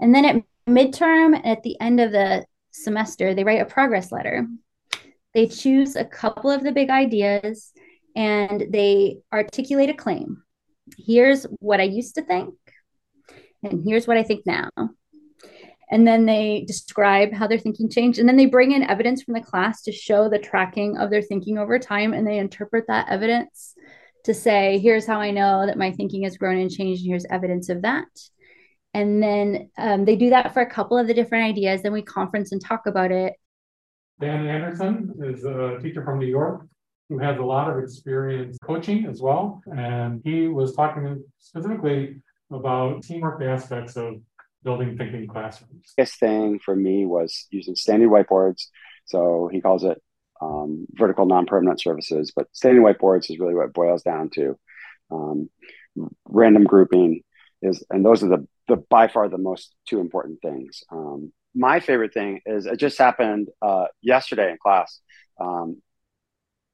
And 0.00 0.12
then 0.12 0.24
at 0.24 0.42
midterm, 0.68 1.40
at 1.46 1.62
the 1.62 1.80
end 1.80 2.00
of 2.00 2.10
the 2.10 2.44
semester, 2.72 3.34
they 3.34 3.44
write 3.44 3.62
a 3.62 3.66
progress 3.66 4.10
letter. 4.10 4.48
They 5.32 5.46
choose 5.46 5.94
a 5.94 6.04
couple 6.04 6.50
of 6.50 6.64
the 6.64 6.72
big 6.72 6.90
ideas 6.90 7.72
and 8.14 8.66
they 8.70 9.18
articulate 9.32 9.90
a 9.90 9.94
claim. 9.94 10.42
Here's 10.98 11.44
what 11.60 11.80
I 11.80 11.84
used 11.84 12.16
to 12.16 12.22
think, 12.22 12.54
and 13.62 13.82
here's 13.84 14.06
what 14.06 14.16
I 14.16 14.22
think 14.22 14.44
now. 14.46 14.70
And 15.90 16.06
then 16.06 16.24
they 16.24 16.64
describe 16.66 17.34
how 17.34 17.46
their 17.46 17.58
thinking 17.58 17.90
changed. 17.90 18.18
And 18.18 18.26
then 18.26 18.38
they 18.38 18.46
bring 18.46 18.72
in 18.72 18.82
evidence 18.82 19.22
from 19.22 19.34
the 19.34 19.42
class 19.42 19.82
to 19.82 19.92
show 19.92 20.26
the 20.26 20.38
tracking 20.38 20.96
of 20.96 21.10
their 21.10 21.20
thinking 21.20 21.58
over 21.58 21.78
time. 21.78 22.14
And 22.14 22.26
they 22.26 22.38
interpret 22.38 22.86
that 22.88 23.10
evidence 23.10 23.74
to 24.24 24.32
say, 24.32 24.78
here's 24.78 25.06
how 25.06 25.20
I 25.20 25.32
know 25.32 25.66
that 25.66 25.76
my 25.76 25.92
thinking 25.92 26.22
has 26.22 26.38
grown 26.38 26.56
and 26.56 26.70
changed. 26.70 27.02
And 27.02 27.10
here's 27.10 27.26
evidence 27.26 27.68
of 27.68 27.82
that. 27.82 28.08
And 28.94 29.22
then 29.22 29.70
um, 29.76 30.06
they 30.06 30.16
do 30.16 30.30
that 30.30 30.54
for 30.54 30.60
a 30.62 30.70
couple 30.70 30.96
of 30.96 31.06
the 31.06 31.14
different 31.14 31.44
ideas. 31.44 31.82
Then 31.82 31.92
we 31.92 32.00
conference 32.00 32.52
and 32.52 32.64
talk 32.64 32.86
about 32.86 33.12
it. 33.12 33.34
Dan 34.18 34.46
Anderson 34.46 35.12
is 35.22 35.44
a 35.44 35.78
teacher 35.82 36.02
from 36.02 36.18
New 36.18 36.26
York 36.26 36.66
who 37.12 37.18
has 37.18 37.38
a 37.38 37.42
lot 37.42 37.70
of 37.70 37.82
experience 37.82 38.56
coaching 38.64 39.04
as 39.06 39.20
well. 39.20 39.62
And 39.66 40.22
he 40.24 40.48
was 40.48 40.74
talking 40.74 41.22
specifically 41.38 42.22
about 42.50 43.02
teamwork 43.02 43.42
aspects 43.42 43.96
of 43.96 44.14
building 44.64 44.96
thinking 44.96 45.26
classrooms. 45.26 45.92
Biggest 45.96 46.18
thing 46.18 46.58
for 46.58 46.74
me 46.74 47.04
was 47.04 47.46
using 47.50 47.74
standing 47.76 48.08
whiteboards. 48.08 48.66
So 49.04 49.48
he 49.52 49.60
calls 49.60 49.84
it 49.84 50.00
um, 50.40 50.86
vertical 50.92 51.26
non-permanent 51.26 51.80
surfaces, 51.80 52.32
but 52.34 52.46
standing 52.52 52.82
whiteboards 52.82 53.30
is 53.30 53.38
really 53.38 53.54
what 53.54 53.74
boils 53.74 54.02
down 54.02 54.30
to. 54.30 54.58
Um, 55.10 55.50
random 56.26 56.64
grouping 56.64 57.22
is, 57.60 57.84
and 57.90 58.04
those 58.04 58.22
are 58.22 58.28
the, 58.28 58.48
the 58.68 58.76
by 58.76 59.08
far 59.08 59.28
the 59.28 59.38
most 59.38 59.74
two 59.86 60.00
important 60.00 60.40
things. 60.40 60.82
Um, 60.90 61.32
my 61.54 61.80
favorite 61.80 62.14
thing 62.14 62.40
is 62.46 62.64
it 62.64 62.78
just 62.78 62.96
happened 62.96 63.48
uh, 63.60 63.86
yesterday 64.00 64.50
in 64.50 64.56
class. 64.56 64.98
Um, 65.38 65.82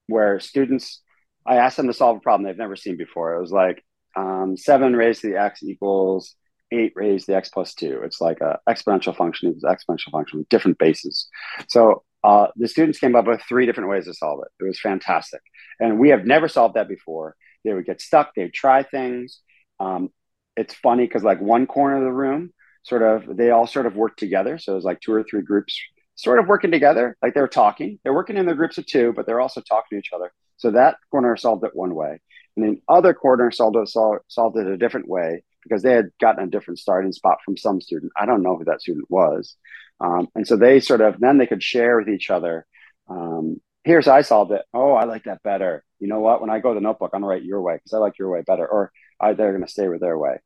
where 0.09 0.41
students, 0.41 1.01
I 1.47 1.57
asked 1.57 1.77
them 1.77 1.87
to 1.87 1.95
solve 1.95 2.17
a 2.17 2.21
problem 2.21 2.45
they've 2.45 2.57
never 2.57 2.77
seen 2.77 2.97
before. 2.97 3.35
It 3.35 3.41
was 3.41 3.53
like 3.53 3.85
um, 4.17 4.57
seven 4.57 4.97
raised 4.97 5.21
to 5.23 5.29
the 5.31 5.41
x 5.41 5.63
equals 5.63 6.35
eight 6.73 6.93
raised 6.97 7.27
to 7.27 7.33
the 7.33 7.37
x 7.37 7.49
plus 7.49 7.75
two. 7.75 8.01
It's 8.05 8.21
like 8.21 8.41
a 8.41 8.59
exponential 8.69 9.17
function 9.17 9.49
equals 9.49 9.65
exponential 9.65 10.11
function 10.11 10.41
with 10.41 10.49
different 10.49 10.79
bases. 10.79 11.29
So 11.69 12.03
uh, 12.25 12.49
the 12.57 12.69
students 12.69 12.99
came 12.99 13.15
up 13.15 13.27
with 13.27 13.41
three 13.49 13.67
different 13.67 13.91
ways 13.91 14.07
to 14.07 14.15
solve 14.15 14.41
it. 14.45 14.65
It 14.65 14.67
was 14.67 14.81
fantastic, 14.81 15.41
and 15.79 15.99
we 15.99 16.09
have 16.09 16.27
never 16.27 16.49
solved 16.49 16.75
that 16.75 16.89
before. 16.89 17.37
They 17.65 17.73
would 17.73 17.87
get 17.87 18.01
stuck. 18.01 18.35
They'd 18.35 18.53
try 18.53 18.83
things. 18.83 19.41
Um, 19.79 20.11
it's 20.57 20.75
funny 20.75 21.07
because 21.07 21.23
like 21.23 21.41
one 21.41 21.67
corner 21.67 21.99
of 21.99 22.05
the 22.05 22.13
room, 22.13 22.53
sort 22.83 23.03
of, 23.03 23.37
they 23.37 23.51
all 23.51 23.67
sort 23.67 23.87
of 23.87 23.95
worked 23.95 24.19
together. 24.19 24.59
So 24.59 24.73
it 24.73 24.77
was 24.77 24.85
like 24.85 25.01
two 25.01 25.13
or 25.13 25.23
three 25.23 25.43
groups 25.43 25.79
sort 26.19 26.41
of 26.41 26.49
working 26.49 26.73
together, 26.73 27.17
like 27.23 27.33
they're 27.33 27.49
talking. 27.49 27.99
They're 28.03 28.13
working 28.13 28.37
in 28.37 28.45
their 28.45 28.57
groups 28.57 28.77
of 28.77 28.87
two, 28.87 29.13
but 29.15 29.25
they're 29.25 29.41
also 29.41 29.61
talking 29.61 29.87
to 29.93 29.99
each 29.99 30.11
other. 30.13 30.33
So 30.57 30.73
that 30.73 30.97
corner 31.13 31.37
solved 31.37 31.65
it 31.65 31.75
one 31.75 31.95
way, 31.95 32.21
and 32.57 32.67
then 32.67 32.83
other 32.89 33.15
corner 33.15 33.51
solved 33.53 33.77
it 33.77 33.89
solved, 33.89 34.57
it 34.57 34.67
a 34.67 34.77
different 34.77 35.09
way 35.09 35.45
because 35.63 35.83
they 35.83 35.93
had 35.93 36.11
gotten 36.21 36.45
a 36.45 36.51
different 36.51 36.81
starting 36.81 37.13
spot 37.13 37.39
from 37.45 37.57
some 37.57 37.81
student. 37.81 38.13
I 38.17 38.27
don't 38.27 38.43
know 38.43 38.57
who 38.57 38.65
that 38.65 38.81
student 38.83 39.07
was, 39.09 39.57
um, 40.01 40.29
and 40.35 40.47
so 40.47 40.57
they 40.57 40.81
sort 40.81 41.01
of 41.01 41.21
then 41.21 41.39
they 41.39 41.47
could 41.47 41.63
share 41.63 41.99
with 41.99 42.09
each 42.09 42.31
other. 42.31 42.67
Um, 43.09 43.61
Here's 43.85 44.09
I 44.09 44.21
solved 44.21 44.53
it. 44.53 44.63
Oh, 44.75 44.93
I 44.93 45.05
like 45.05 45.25
that 45.25 45.43
better. 45.43 45.83
You 45.99 46.09
know 46.09 46.21
what? 46.21 46.43
When 46.43 46.51
I 46.51 46.59
go 46.59 46.71
to 46.71 46.75
the 46.75 46.81
notebook, 46.83 47.13
I'm 47.15 47.21
gonna 47.21 47.31
write 47.31 47.45
your 47.45 47.63
way 47.63 47.77
because 47.77 47.95
I 47.95 47.99
like 47.99 48.19
your 48.19 48.29
way 48.29 48.43
better, 48.43 48.67
or 48.67 48.93
I, 49.21 49.33
they're 49.33 49.53
gonna 49.53 49.69
stay 49.69 49.89
with 49.89 50.01
their 50.01 50.19
way. 50.19 50.41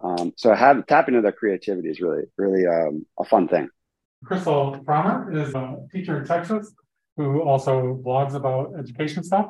Um, 0.00 0.32
so 0.36 0.52
have 0.54 0.86
tapping 0.86 1.14
into 1.14 1.22
their 1.22 1.32
creativity 1.32 1.90
is 1.90 2.00
really, 2.00 2.24
really 2.36 2.66
um, 2.66 3.06
a 3.18 3.24
fun 3.24 3.46
thing. 3.46 3.68
Crystal 4.24 4.80
Frommer 4.84 5.34
is 5.34 5.54
a 5.54 5.76
teacher 5.92 6.18
in 6.18 6.26
Texas 6.26 6.74
who 7.16 7.42
also 7.42 8.00
blogs 8.04 8.34
about 8.34 8.72
education 8.78 9.22
stuff. 9.22 9.46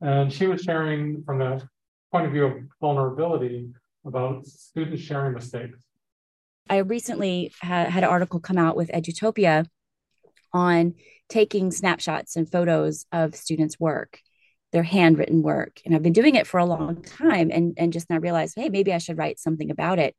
And 0.00 0.32
she 0.32 0.46
was 0.46 0.62
sharing 0.62 1.22
from 1.24 1.38
the 1.38 1.68
point 2.12 2.26
of 2.26 2.32
view 2.32 2.46
of 2.46 2.52
vulnerability 2.80 3.68
about 4.04 4.46
students 4.46 5.02
sharing 5.02 5.34
mistakes. 5.34 5.78
I 6.70 6.78
recently 6.78 7.52
had, 7.60 7.88
had 7.88 8.04
an 8.04 8.10
article 8.10 8.40
come 8.40 8.58
out 8.58 8.76
with 8.76 8.90
Edutopia 8.90 9.66
on 10.52 10.94
taking 11.28 11.70
snapshots 11.70 12.36
and 12.36 12.50
photos 12.50 13.06
of 13.12 13.34
students' 13.34 13.80
work, 13.80 14.20
their 14.72 14.82
handwritten 14.82 15.42
work. 15.42 15.80
And 15.84 15.94
I've 15.94 16.02
been 16.02 16.12
doing 16.12 16.34
it 16.34 16.46
for 16.46 16.58
a 16.58 16.64
long 16.64 17.02
time 17.02 17.50
and, 17.52 17.74
and 17.76 17.92
just 17.92 18.08
now 18.08 18.18
realized, 18.18 18.54
hey, 18.56 18.68
maybe 18.68 18.92
I 18.92 18.98
should 18.98 19.18
write 19.18 19.38
something 19.38 19.70
about 19.70 19.98
it. 19.98 20.14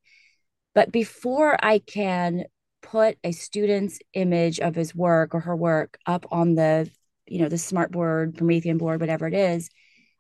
But 0.76 0.92
before 0.92 1.58
I 1.64 1.80
can 1.80 2.46
put 2.82 3.18
a 3.24 3.32
student's 3.32 4.00
image 4.14 4.60
of 4.60 4.76
his 4.76 4.96
work 4.96 5.34
or 5.36 5.42
her 5.42 5.56
work 5.56 5.98
up 6.06 6.26
on 6.32 6.56
the, 6.56 6.90
you 7.28 7.42
know, 7.42 7.50
the 7.50 7.58
smart 7.58 7.92
board, 7.92 8.36
Promethean 8.36 8.78
board, 8.78 9.00
whatever 9.00 9.28
it 9.28 9.34
is, 9.34 9.70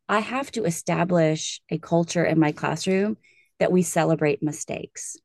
I 0.08 0.19
have 0.19 0.52
to 0.54 0.63
establish 0.63 1.62
a 1.69 1.78
culture 1.78 2.26
in 2.26 2.39
my 2.39 2.52
classroom 2.52 3.17
that 3.60 3.72
we 3.72 3.84
celebrate 3.84 4.41
mistakes, 4.41 5.17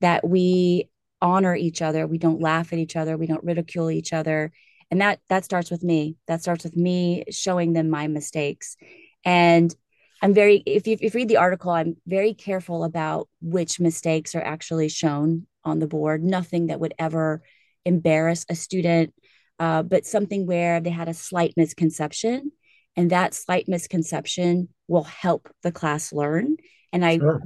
that 0.00 0.28
we 0.28 0.90
honor 1.22 1.56
each 1.56 1.80
other, 1.80 2.06
we 2.06 2.18
don't 2.18 2.40
laugh 2.40 2.72
at 2.72 2.78
each 2.78 2.96
other, 2.96 3.16
we 3.16 3.26
don't 3.26 3.44
ridicule 3.44 3.90
each 3.90 4.12
other. 4.12 4.52
And 4.90 5.00
that 5.00 5.20
that 5.28 5.44
starts 5.44 5.70
with 5.70 5.82
me. 5.82 6.16
That 6.28 6.42
starts 6.42 6.64
with 6.64 6.76
me 6.76 7.24
showing 7.30 7.72
them 7.72 7.88
my 7.90 8.06
mistakes. 8.06 8.76
And 9.24 9.74
I'm 10.22 10.34
very 10.34 10.62
if 10.66 10.86
you, 10.86 10.96
if 11.00 11.14
you 11.14 11.20
read 11.20 11.28
the 11.28 11.38
article, 11.38 11.70
I'm 11.70 11.96
very 12.06 12.34
careful 12.34 12.84
about 12.84 13.28
which 13.40 13.80
mistakes 13.80 14.34
are 14.34 14.42
actually 14.42 14.88
shown 14.88 15.46
on 15.66 15.78
the 15.78 15.86
board. 15.86 16.22
Nothing 16.22 16.68
that 16.68 16.80
would 16.80 16.94
ever 16.98 17.42
embarrass 17.84 18.46
a 18.48 18.54
student, 18.54 19.12
uh, 19.58 19.82
but 19.82 20.06
something 20.06 20.46
where 20.46 20.80
they 20.80 20.90
had 20.90 21.08
a 21.08 21.14
slight 21.14 21.52
misconception 21.56 22.52
and 22.96 23.10
that 23.10 23.34
slight 23.34 23.68
misconception 23.68 24.68
will 24.88 25.04
help 25.04 25.48
the 25.62 25.72
class 25.72 26.12
learn 26.12 26.56
and 26.92 27.04
i 27.04 27.18
sure. 27.18 27.42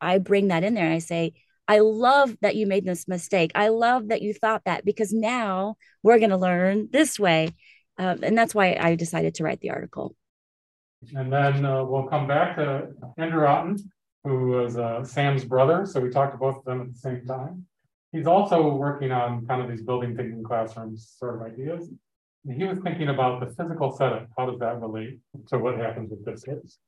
i 0.00 0.18
bring 0.18 0.48
that 0.48 0.64
in 0.64 0.74
there 0.74 0.84
and 0.84 0.94
i 0.94 0.98
say 0.98 1.32
i 1.68 1.78
love 1.78 2.36
that 2.40 2.56
you 2.56 2.66
made 2.66 2.84
this 2.84 3.06
mistake 3.06 3.52
i 3.54 3.68
love 3.68 4.08
that 4.08 4.22
you 4.22 4.32
thought 4.32 4.62
that 4.64 4.84
because 4.84 5.12
now 5.12 5.76
we're 6.02 6.18
going 6.18 6.30
to 6.30 6.36
learn 6.36 6.88
this 6.92 7.18
way 7.18 7.50
uh, 7.98 8.16
and 8.22 8.36
that's 8.36 8.54
why 8.54 8.76
i 8.80 8.94
decided 8.94 9.34
to 9.34 9.44
write 9.44 9.60
the 9.60 9.70
article 9.70 10.14
and 11.14 11.32
then 11.32 11.64
uh, 11.64 11.84
we'll 11.84 12.08
come 12.08 12.26
back 12.26 12.56
to 12.56 12.88
andrew 13.18 13.46
otten 13.46 13.76
who 14.24 14.48
was 14.48 14.76
uh, 14.76 15.04
sam's 15.04 15.44
brother 15.44 15.86
so 15.86 16.00
we 16.00 16.10
talked 16.10 16.32
to 16.32 16.38
both 16.38 16.58
of 16.58 16.64
them 16.64 16.80
at 16.80 16.92
the 16.92 16.98
same 16.98 17.24
time 17.26 17.64
he's 18.12 18.26
also 18.26 18.74
working 18.74 19.12
on 19.12 19.46
kind 19.46 19.62
of 19.62 19.68
these 19.68 19.82
building 19.82 20.16
thinking 20.16 20.42
classrooms 20.42 21.14
sort 21.18 21.36
of 21.36 21.42
ideas 21.42 21.90
he 22.52 22.64
was 22.64 22.78
thinking 22.78 23.08
about 23.08 23.40
the 23.40 23.46
physical 23.46 23.96
setup. 23.96 24.28
How 24.36 24.50
does 24.50 24.58
that 24.60 24.80
relate 24.80 25.20
to 25.48 25.58
what 25.58 25.78
happens 25.78 26.10
with 26.10 26.24
this 26.24 26.44
case? 26.44 26.78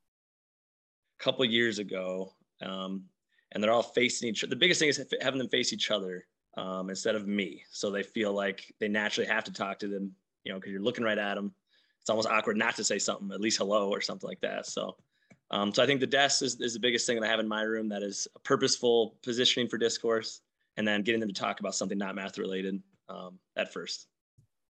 A 1.19 1.25
couple 1.25 1.45
years 1.47 1.79
ago, 1.79 2.35
um, 2.63 3.05
and 3.53 3.63
they're 3.63 3.73
all 3.73 3.83
facing 3.83 4.29
each 4.29 4.45
other. 4.45 4.51
The 4.51 4.57
biggest 4.57 4.81
thing 4.81 4.91
is 4.91 5.03
having 5.23 5.39
them 5.39 5.49
face 5.49 5.73
each 5.73 5.91
other 5.91 6.27
um, 6.59 6.91
instead 6.91 7.15
of 7.15 7.27
me. 7.27 7.63
So 7.71 7.91
they 7.91 8.03
feel 8.03 8.35
like 8.35 8.71
they 8.81 8.89
naturally 8.89 9.29
have 9.29 9.45
to 9.45 9.53
talk 9.53 9.79
to 9.79 9.89
them, 9.89 10.13
you 10.45 10.53
know, 10.53 10.59
because 10.59 10.73
you're 10.73 10.83
looking 10.83 11.05
right 11.05 11.19
at 11.19 11.37
them. 11.37 11.55
It's 12.03 12.11
almost 12.11 12.29
awkward 12.29 12.59
not 12.59 12.77
to 12.77 12.85
say 12.85 12.99
something, 12.99 13.33
at 13.33 13.41
least 13.41 13.59
hello 13.59 13.89
or 13.89 14.03
something 14.03 14.29
like 14.29 14.41
that. 14.41 14.67
So, 14.67 14.97
um, 15.51 15.73
so 15.73 15.83
I 15.83 15.87
think 15.87 16.01
the 16.01 16.07
desk 16.07 16.43
is, 16.43 16.61
is 16.61 16.75
the 16.75 16.81
biggest 16.81 17.07
thing 17.07 17.21
that 17.21 17.27
I 17.27 17.31
have 17.31 17.41
in 17.41 17.49
my 17.49 17.63
room 17.63 17.89
that 17.91 18.03
is 18.03 18.27
a 18.35 18.39
purposeful 18.41 19.17
positioning 19.23 19.69
for 19.69 19.79
discourse 19.79 20.41
and 20.77 20.87
then 20.87 21.03
getting 21.03 21.21
them 21.21 21.29
to 21.29 21.35
talk 21.35 21.61
about 21.61 21.75
something 21.75 21.97
not 21.97 22.15
math 22.15 22.39
related 22.39 22.83
um, 23.09 23.39
at 23.57 23.73
first. 23.73 24.09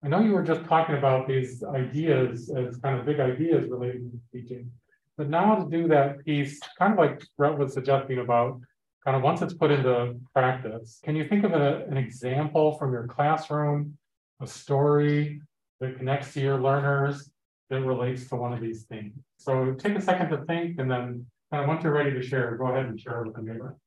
I 0.03 0.07
know 0.07 0.19
you 0.19 0.33
were 0.33 0.43
just 0.43 0.65
talking 0.65 0.95
about 0.95 1.27
these 1.27 1.63
ideas 1.63 2.51
as 2.55 2.77
kind 2.77 2.99
of 2.99 3.05
big 3.05 3.19
ideas 3.19 3.69
related 3.69 4.11
to 4.11 4.19
teaching, 4.31 4.69
but 5.17 5.29
now 5.29 5.55
to 5.55 5.69
do 5.69 5.87
that 5.87 6.23
piece, 6.25 6.59
kind 6.77 6.93
of 6.93 6.99
like 6.99 7.25
Brette 7.37 7.57
was 7.57 7.73
suggesting 7.73 8.19
about 8.19 8.59
kind 9.03 9.15
of 9.15 9.23
once 9.23 9.41
it's 9.41 9.53
put 9.53 9.71
into 9.71 10.15
practice, 10.33 10.99
can 11.03 11.15
you 11.15 11.27
think 11.27 11.43
of 11.45 11.53
a, 11.53 11.85
an 11.89 11.95
example 11.95 12.77
from 12.77 12.91
your 12.91 13.07
classroom, 13.07 13.97
a 14.41 14.47
story 14.47 15.41
that 15.79 15.97
connects 15.97 16.33
to 16.33 16.41
your 16.41 16.59
learners 16.59 17.31
that 17.69 17.81
relates 17.81 18.29
to 18.29 18.35
one 18.35 18.53
of 18.53 18.61
these 18.61 18.83
things? 18.83 19.13
So 19.37 19.73
take 19.73 19.95
a 19.95 20.01
second 20.01 20.29
to 20.29 20.45
think 20.45 20.79
and 20.79 20.89
then 20.89 21.25
kind 21.51 21.63
of 21.63 21.67
once 21.67 21.83
you're 21.83 21.93
ready 21.93 22.11
to 22.11 22.21
share, 22.21 22.55
go 22.57 22.67
ahead 22.67 22.85
and 22.85 22.99
share 22.99 23.23
with 23.23 23.35
the 23.35 23.41
neighbor. 23.41 23.77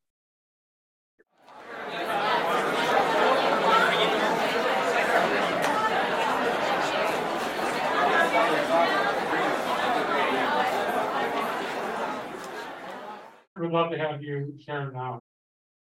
We'd 13.60 13.72
love 13.72 13.90
to 13.90 13.98
have 13.98 14.22
you 14.22 14.54
share 14.64 14.92
now. 14.92 15.20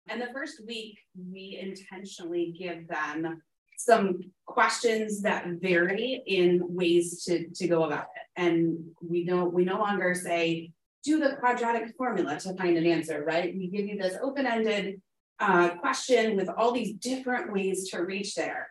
And 0.09 0.21
the 0.21 0.29
first 0.35 0.61
week, 0.67 0.99
we 1.17 1.59
intentionally 1.61 2.55
give 2.59 2.87
them 2.89 3.41
some 3.79 4.21
questions 4.47 5.23
that 5.23 5.47
vary 5.61 6.23
in 6.27 6.61
ways 6.63 7.25
to, 7.25 7.49
to 7.49 7.69
go 7.69 7.85
about 7.85 8.07
it. 8.17 8.41
And 8.41 8.79
we 9.01 9.25
don't 9.25 9.53
we 9.53 9.65
no 9.65 9.79
longer 9.79 10.15
say, 10.15 10.73
do 11.05 11.19
the 11.19 11.37
quadratic 11.37 11.95
formula 11.97 12.39
to 12.41 12.55
find 12.55 12.77
an 12.77 12.87
answer, 12.87 13.25
right? 13.25 13.55
We 13.55 13.69
give 13.69 13.87
you 13.87 13.99
this 13.99 14.17
open-ended 14.23 15.01
uh, 15.41 15.71
question 15.77 16.37
with 16.37 16.49
all 16.49 16.73
these 16.73 16.95
different 16.95 17.53
ways 17.53 17.89
to 17.91 18.03
reach 18.03 18.35
there. 18.35 18.69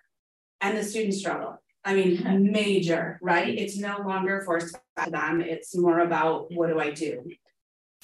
And 0.61 0.77
the 0.77 0.83
students 0.83 1.19
struggle. 1.19 1.61
I 1.83 1.95
mean, 1.95 2.51
major, 2.51 3.19
right? 3.21 3.49
It's 3.49 3.77
no 3.77 3.97
longer 4.05 4.41
forced 4.45 4.77
by 4.95 5.09
them. 5.09 5.41
It's 5.41 5.75
more 5.75 5.99
about 5.99 6.51
what 6.51 6.69
do 6.69 6.79
I 6.79 6.91
do? 6.91 7.23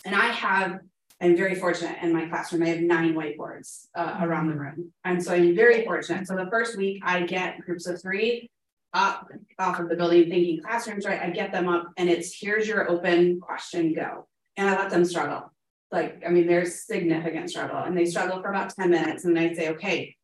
And 0.06 0.16
I 0.16 0.28
have, 0.28 0.80
I'm 1.20 1.36
very 1.36 1.56
fortunate 1.56 1.98
in 2.02 2.14
my 2.14 2.28
classroom, 2.28 2.64
I 2.64 2.70
have 2.70 2.82
nine 2.82 3.16
whiteboards 3.16 3.88
uh, 3.96 4.20
around 4.22 4.50
the 4.50 4.56
room. 4.56 4.92
And 5.04 5.24
so 5.24 5.34
I'm 5.34 5.56
very 5.56 5.84
fortunate. 5.84 6.28
So 6.28 6.36
the 6.36 6.50
first 6.50 6.78
week 6.78 7.02
I 7.04 7.22
get 7.22 7.60
groups 7.62 7.88
of 7.88 8.02
three 8.02 8.50
up 8.94 9.30
off 9.60 9.80
of 9.80 9.90
the 9.90 9.96
building 9.96 10.30
thinking 10.30 10.62
classrooms, 10.62 11.06
right? 11.06 11.22
I 11.22 11.30
get 11.32 11.52
them 11.52 11.68
up 11.68 11.92
and 11.98 12.10
it's 12.10 12.40
here's 12.40 12.68
your 12.68 12.90
open 12.90 13.40
question, 13.40 13.94
go. 13.94 14.28
And 14.56 14.70
I 14.70 14.78
let 14.78 14.90
them 14.90 15.06
struggle. 15.06 15.52
Like, 15.92 16.22
I 16.26 16.30
mean, 16.30 16.48
there's 16.48 16.86
significant 16.86 17.50
struggle 17.50 17.78
and 17.78 17.98
they 17.98 18.06
struggle 18.06 18.42
for 18.42 18.50
about 18.50 18.76
10 18.76 18.90
minutes. 18.90 19.26
And 19.26 19.38
I 19.40 19.54
say, 19.54 19.70
okay, 19.70 20.16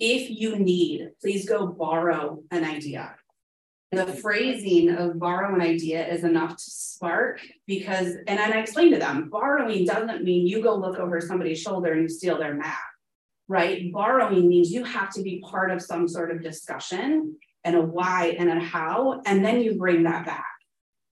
if 0.00 0.30
you 0.30 0.58
need, 0.58 1.10
please 1.20 1.48
go 1.48 1.66
borrow 1.66 2.42
an 2.50 2.64
idea 2.64 3.14
the 3.94 4.06
phrasing 4.06 4.90
of 4.90 5.18
borrow 5.18 5.54
an 5.54 5.60
idea 5.60 6.06
is 6.06 6.24
enough 6.24 6.56
to 6.56 6.64
spark 6.64 7.40
because, 7.66 8.14
and 8.26 8.40
I 8.40 8.58
explained 8.58 8.92
to 8.92 8.98
them, 8.98 9.28
borrowing 9.30 9.84
doesn't 9.84 10.24
mean 10.24 10.46
you 10.46 10.62
go 10.62 10.74
look 10.74 10.98
over 10.98 11.20
somebody's 11.20 11.60
shoulder 11.60 11.92
and 11.92 12.02
you 12.02 12.08
steal 12.08 12.38
their 12.38 12.54
map, 12.54 12.78
right? 13.48 13.92
Borrowing 13.92 14.48
means 14.48 14.70
you 14.70 14.84
have 14.84 15.12
to 15.14 15.22
be 15.22 15.42
part 15.44 15.70
of 15.70 15.82
some 15.82 16.08
sort 16.08 16.30
of 16.30 16.42
discussion 16.42 17.36
and 17.64 17.76
a 17.76 17.80
why 17.80 18.36
and 18.38 18.50
a 18.50 18.60
how, 18.60 19.22
and 19.26 19.44
then 19.44 19.60
you 19.60 19.76
bring 19.76 20.04
that 20.04 20.26
back. 20.26 20.46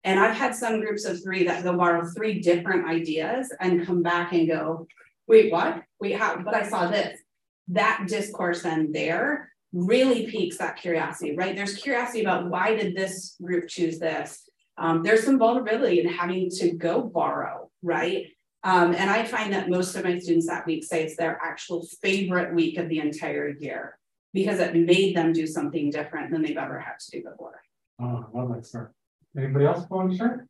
And 0.05 0.19
I've 0.19 0.37
had 0.37 0.55
some 0.55 0.81
groups 0.81 1.05
of 1.05 1.23
three 1.23 1.45
that 1.45 1.65
go 1.65 1.77
borrow 1.77 2.07
three 2.07 2.41
different 2.41 2.89
ideas 2.89 3.53
and 3.61 3.85
come 3.87 4.03
back 4.03 4.33
and 4.33 4.49
go, 4.49 4.87
wait, 5.27 5.53
what? 5.53 5.83
Wait, 6.01 6.17
how? 6.17 6.39
But 6.39 6.55
I 6.55 6.69
saw 6.69 6.89
this. 6.89 7.21
That 7.69 8.07
discourse 8.09 8.63
then 8.63 8.93
there 8.93 9.53
really 9.73 10.27
piques 10.27 10.59
that 10.59 10.77
curiosity, 10.77 11.37
right? 11.37 11.55
There's 11.55 11.77
curiosity 11.77 12.23
about 12.23 12.49
why 12.49 12.75
did 12.75 12.97
this 12.97 13.37
group 13.43 13.69
choose 13.69 13.99
this? 13.99 14.49
Um, 14.77 15.03
there's 15.03 15.25
some 15.25 15.39
vulnerability 15.39 16.01
in 16.01 16.09
having 16.09 16.49
to 16.51 16.73
go 16.73 17.03
borrow, 17.03 17.71
right? 17.83 18.27
Um, 18.65 18.95
and 18.95 19.11
I 19.11 19.25
find 19.25 19.53
that 19.53 19.69
most 19.69 19.95
of 19.95 20.05
my 20.05 20.19
students 20.19 20.47
that 20.47 20.67
week 20.67 20.85
say 20.85 21.05
it's 21.05 21.17
their 21.17 21.39
actual 21.43 21.87
favorite 22.03 22.55
week 22.55 22.79
of 22.79 22.89
the 22.89 23.01
entire 23.01 23.49
year 23.49 23.99
because 24.33 24.59
it 24.61 24.75
made 24.75 25.17
them 25.17 25.33
do 25.33 25.47
something 25.47 25.91
different 25.91 26.31
than 26.31 26.43
they've 26.43 26.57
ever 26.57 26.79
had 26.79 26.99
to 26.99 27.11
do 27.11 27.29
before. 27.29 27.61
Oh, 28.01 28.27
well, 28.33 28.49
that's 28.49 28.71
fair. 28.71 28.93
Anybody 29.37 29.67
else 29.67 29.89
want 29.91 30.13
to 30.13 30.17
share? 30.17 30.47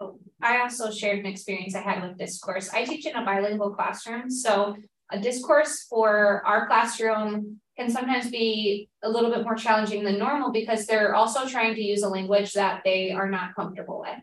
Oh, 0.00 0.18
I 0.42 0.60
also 0.60 0.90
shared 0.90 1.20
an 1.20 1.26
experience 1.26 1.74
I 1.74 1.80
had 1.80 2.02
with 2.02 2.18
this 2.18 2.38
course. 2.38 2.70
I 2.72 2.84
teach 2.84 3.06
in 3.06 3.14
a 3.14 3.24
bilingual 3.24 3.70
classroom, 3.70 4.30
so 4.30 4.76
a 5.14 5.20
discourse 5.20 5.86
for 5.88 6.42
our 6.44 6.66
classroom 6.66 7.60
can 7.76 7.90
sometimes 7.90 8.30
be 8.30 8.88
a 9.02 9.08
little 9.08 9.30
bit 9.30 9.42
more 9.42 9.54
challenging 9.54 10.04
than 10.04 10.18
normal 10.18 10.52
because 10.52 10.86
they're 10.86 11.14
also 11.14 11.46
trying 11.48 11.74
to 11.74 11.82
use 11.82 12.02
a 12.02 12.08
language 12.08 12.52
that 12.52 12.82
they 12.84 13.10
are 13.10 13.28
not 13.28 13.54
comfortable 13.54 14.00
with. 14.00 14.18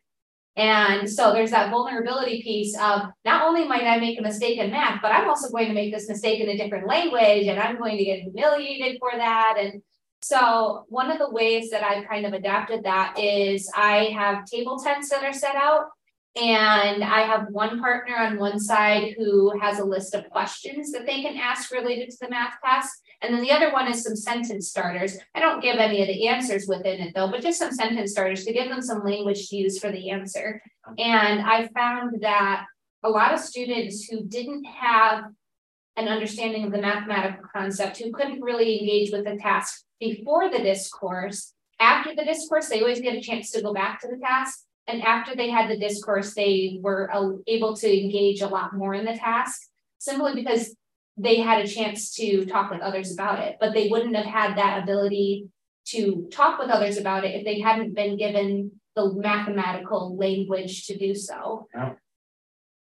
And 0.57 1.09
so 1.09 1.31
there's 1.31 1.51
that 1.51 1.71
vulnerability 1.71 2.43
piece 2.43 2.77
of 2.77 3.03
not 3.23 3.43
only 3.43 3.67
might 3.67 3.85
I 3.85 3.99
make 3.99 4.19
a 4.19 4.21
mistake 4.21 4.57
in 4.57 4.71
math, 4.71 5.01
but 5.01 5.11
I'm 5.11 5.29
also 5.29 5.49
going 5.49 5.67
to 5.67 5.73
make 5.73 5.93
this 5.93 6.09
mistake 6.09 6.41
in 6.41 6.49
a 6.49 6.57
different 6.57 6.87
language 6.87 7.47
and 7.47 7.59
I'm 7.59 7.77
going 7.77 7.97
to 7.97 8.03
get 8.03 8.19
humiliated 8.19 8.97
for 8.99 9.11
that. 9.15 9.55
And 9.57 9.81
so 10.21 10.85
one 10.89 11.09
of 11.09 11.19
the 11.19 11.31
ways 11.31 11.71
that 11.71 11.83
I've 11.83 12.07
kind 12.07 12.25
of 12.25 12.33
adapted 12.33 12.83
that 12.83 13.17
is 13.17 13.69
I 13.75 14.13
have 14.17 14.45
table 14.45 14.77
tents 14.77 15.09
that 15.09 15.23
are 15.23 15.33
set 15.33 15.55
out 15.55 15.85
and 16.35 17.03
I 17.03 17.21
have 17.21 17.47
one 17.49 17.81
partner 17.81 18.15
on 18.15 18.39
one 18.39 18.59
side 18.59 19.15
who 19.17 19.57
has 19.59 19.79
a 19.79 19.83
list 19.83 20.15
of 20.15 20.29
questions 20.29 20.91
that 20.91 21.05
they 21.05 21.21
can 21.21 21.37
ask 21.37 21.71
related 21.71 22.09
to 22.09 22.17
the 22.21 22.29
math 22.29 22.59
class. 22.61 22.89
And 23.21 23.33
then 23.33 23.41
the 23.41 23.51
other 23.51 23.71
one 23.73 23.87
is 23.91 24.03
some 24.03 24.15
sentence 24.15 24.69
starters. 24.69 25.17
I 25.35 25.41
don't 25.41 25.61
give 25.61 25.75
any 25.75 26.01
of 26.01 26.07
the 26.07 26.27
answers 26.27 26.67
within 26.67 27.01
it 27.01 27.13
though, 27.13 27.29
but 27.29 27.41
just 27.41 27.59
some 27.59 27.71
sentence 27.71 28.11
starters 28.11 28.45
to 28.45 28.53
give 28.53 28.69
them 28.69 28.81
some 28.81 29.03
language 29.03 29.49
to 29.49 29.57
use 29.57 29.77
for 29.77 29.91
the 29.91 30.09
answer. 30.09 30.61
And 30.97 31.41
I 31.41 31.67
found 31.75 32.21
that 32.21 32.65
a 33.03 33.09
lot 33.09 33.33
of 33.33 33.39
students 33.39 34.05
who 34.05 34.23
didn't 34.23 34.63
have 34.65 35.25
an 35.97 36.07
understanding 36.07 36.63
of 36.63 36.71
the 36.71 36.81
mathematical 36.81 37.43
concept 37.53 37.97
who 37.97 38.11
couldn't 38.11 38.41
really 38.41 38.79
engage 38.79 39.11
with 39.11 39.25
the 39.25 39.35
task 39.35 39.83
before 39.99 40.49
the 40.49 40.59
discourse. 40.59 41.53
After 41.79 42.15
the 42.15 42.23
discourse, 42.23 42.69
they 42.69 42.79
always 42.79 43.01
get 43.01 43.15
a 43.15 43.21
chance 43.21 43.51
to 43.51 43.61
go 43.61 43.73
back 43.73 43.99
to 44.01 44.07
the 44.07 44.17
task. 44.17 44.63
And 44.87 45.01
after 45.03 45.35
they 45.35 45.49
had 45.49 45.69
the 45.69 45.77
discourse, 45.77 46.33
they 46.33 46.79
were 46.81 47.09
uh, 47.13 47.31
able 47.47 47.75
to 47.77 48.01
engage 48.01 48.41
a 48.41 48.47
lot 48.47 48.75
more 48.75 48.93
in 48.93 49.05
the 49.05 49.15
task 49.15 49.61
simply 49.99 50.33
because 50.35 50.75
they 51.17 51.39
had 51.39 51.63
a 51.63 51.67
chance 51.67 52.15
to 52.15 52.45
talk 52.45 52.71
with 52.71 52.81
others 52.81 53.13
about 53.13 53.39
it, 53.39 53.57
but 53.59 53.73
they 53.73 53.87
wouldn't 53.89 54.15
have 54.15 54.25
had 54.25 54.57
that 54.57 54.81
ability 54.81 55.47
to 55.85 56.27
talk 56.31 56.59
with 56.59 56.69
others 56.69 56.97
about 56.97 57.25
it 57.25 57.35
if 57.35 57.45
they 57.45 57.59
hadn't 57.59 57.95
been 57.95 58.17
given 58.17 58.71
the 58.95 59.13
mathematical 59.13 60.17
language 60.17 60.85
to 60.87 60.97
do 60.97 61.13
so. 61.13 61.67
Yeah. 61.73 61.93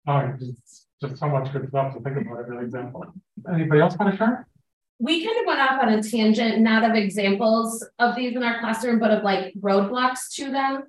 All 0.06 0.24
right, 0.24 0.38
just, 0.38 0.86
so 1.00 1.28
much 1.28 1.52
good 1.52 1.66
stuff 1.68 1.94
to 1.94 2.00
think 2.00 2.26
about 2.26 2.40
every 2.40 2.64
example. 2.64 3.04
Anybody 3.52 3.80
else 3.80 3.96
want 3.98 4.12
to 4.12 4.18
share? 4.18 4.46
We 5.00 5.24
kind 5.24 5.40
of 5.40 5.46
went 5.46 5.60
off 5.60 5.82
on 5.82 5.88
a 5.88 6.02
tangent, 6.02 6.60
not 6.60 6.88
of 6.88 6.94
examples 6.94 7.82
of 7.98 8.14
these 8.14 8.36
in 8.36 8.42
our 8.42 8.60
classroom, 8.60 8.98
but 8.98 9.10
of 9.10 9.24
like 9.24 9.54
roadblocks 9.58 10.30
to 10.34 10.50
them. 10.50 10.84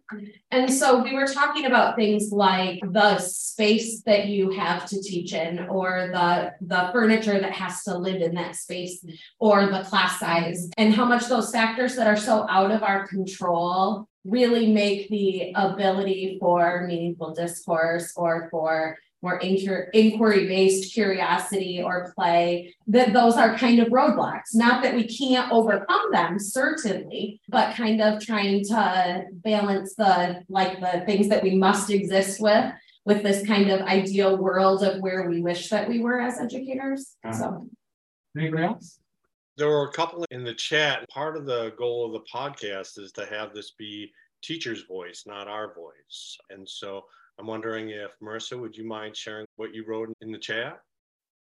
And 0.52 0.72
so 0.72 1.02
we 1.02 1.14
were 1.14 1.26
talking 1.26 1.66
about 1.66 1.96
things 1.96 2.30
like 2.30 2.82
the 2.84 3.20
space 3.20 4.02
that 4.02 4.28
you 4.28 4.50
have 4.52 4.86
to 4.90 5.02
teach 5.02 5.34
in, 5.34 5.60
or 5.70 6.10
the, 6.12 6.52
the 6.60 6.90
furniture 6.92 7.40
that 7.40 7.54
has 7.54 7.84
to 7.84 7.98
live 7.98 8.22
in 8.22 8.36
that 8.36 8.58
space, 8.58 9.04
or 9.40 9.68
the 9.68 9.84
class 9.84 10.20
size, 10.20 10.70
and 10.78 10.94
how 10.94 11.06
much 11.06 11.28
those 11.28 11.50
factors 11.50 11.96
that 11.96 12.08
are 12.08 12.18
so 12.18 12.46
out 12.50 12.72
of 12.72 12.84
our 12.84 13.08
control 13.08 14.10
really 14.26 14.72
make 14.72 15.10
the 15.10 15.54
ability 15.56 16.38
for 16.40 16.86
meaningful 16.86 17.34
discourse 17.34 18.12
or 18.18 18.50
for 18.52 18.98
more 19.22 19.38
inquiry 19.38 20.48
based 20.48 20.94
curiosity 20.94 21.82
or 21.82 22.12
play, 22.16 22.76
that 22.88 23.14
those 23.14 23.36
are 23.36 23.58
kind 23.58 23.80
of 23.80 23.90
roadblocks. 23.90 24.54
Not 24.54 24.82
that 24.84 24.96
we 24.96 25.04
can't 25.04 25.52
overcome 25.52 26.12
them, 26.12 26.40
certainly, 26.40 27.40
but 27.48 27.76
kind 27.76 28.02
of 28.02 28.24
trying 28.24 28.64
to 28.66 29.26
balance 29.32 29.96
the 29.96 30.44
like 30.50 30.80
the 30.80 31.04
things 31.06 31.30
that 31.30 31.44
we 31.44 31.56
must 31.56 31.90
exist 31.90 32.42
with 32.42 32.74
with 33.06 33.24
this 33.24 33.46
kind 33.46 33.70
of 33.70 33.82
ideal 33.82 34.38
world 34.38 34.84
of 34.84 35.02
where 35.02 35.28
we 35.30 35.42
wish 35.42 35.70
that 35.70 35.88
we 35.88 36.00
were 36.00 36.20
as 36.20 36.40
educators. 36.40 37.16
Uh-huh. 37.24 37.34
So 37.34 37.68
anybody 38.38 38.64
else? 38.64 39.00
There 39.58 39.68
were 39.68 39.88
a 39.88 39.92
couple 39.92 40.26
in 40.32 40.44
the 40.44 40.54
chat. 40.54 41.08
Part 41.10 41.36
of 41.38 41.46
the 41.46 41.74
goal 41.78 42.06
of 42.06 42.14
the 42.14 42.26
podcast 42.32 43.00
is 43.00 43.12
to 43.14 43.26
have 43.26 43.54
this 43.54 43.72
be 43.72 44.12
teacher's 44.42 44.84
voice, 44.84 45.24
not 45.28 45.48
our 45.48 45.74
voice. 45.74 46.38
And 46.50 46.68
so 46.68 47.06
I'm 47.42 47.48
wondering 47.48 47.90
if 47.90 48.12
Marissa, 48.24 48.60
would 48.60 48.78
you 48.78 48.84
mind 48.84 49.18
sharing 49.18 49.48
what 49.56 49.74
you 49.74 49.84
wrote 49.84 50.14
in 50.22 50.32
the 50.32 50.38
chat? 50.38 50.80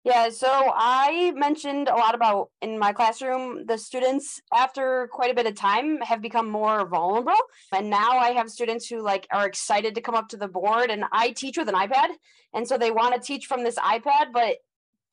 Yeah, 0.03 0.29
so 0.29 0.71
I 0.73 1.31
mentioned 1.35 1.89
a 1.89 1.95
lot 1.95 2.15
about 2.15 2.49
in 2.63 2.79
my 2.79 2.91
classroom, 2.91 3.67
the 3.67 3.77
students 3.77 4.41
after 4.51 5.07
quite 5.11 5.29
a 5.29 5.35
bit 5.35 5.45
of 5.45 5.53
time 5.53 5.99
have 6.01 6.23
become 6.23 6.49
more 6.49 6.87
vulnerable. 6.87 7.37
And 7.71 7.91
now 7.91 8.17
I 8.17 8.31
have 8.31 8.49
students 8.49 8.87
who 8.87 9.03
like 9.03 9.27
are 9.31 9.45
excited 9.45 9.93
to 9.93 10.01
come 10.01 10.15
up 10.15 10.27
to 10.29 10.37
the 10.37 10.47
board 10.47 10.89
and 10.89 11.05
I 11.11 11.31
teach 11.31 11.55
with 11.55 11.69
an 11.69 11.75
iPad. 11.75 12.07
And 12.55 12.67
so 12.67 12.79
they 12.79 12.89
want 12.89 13.13
to 13.13 13.21
teach 13.21 13.45
from 13.45 13.63
this 13.63 13.75
iPad, 13.75 14.31
but 14.33 14.57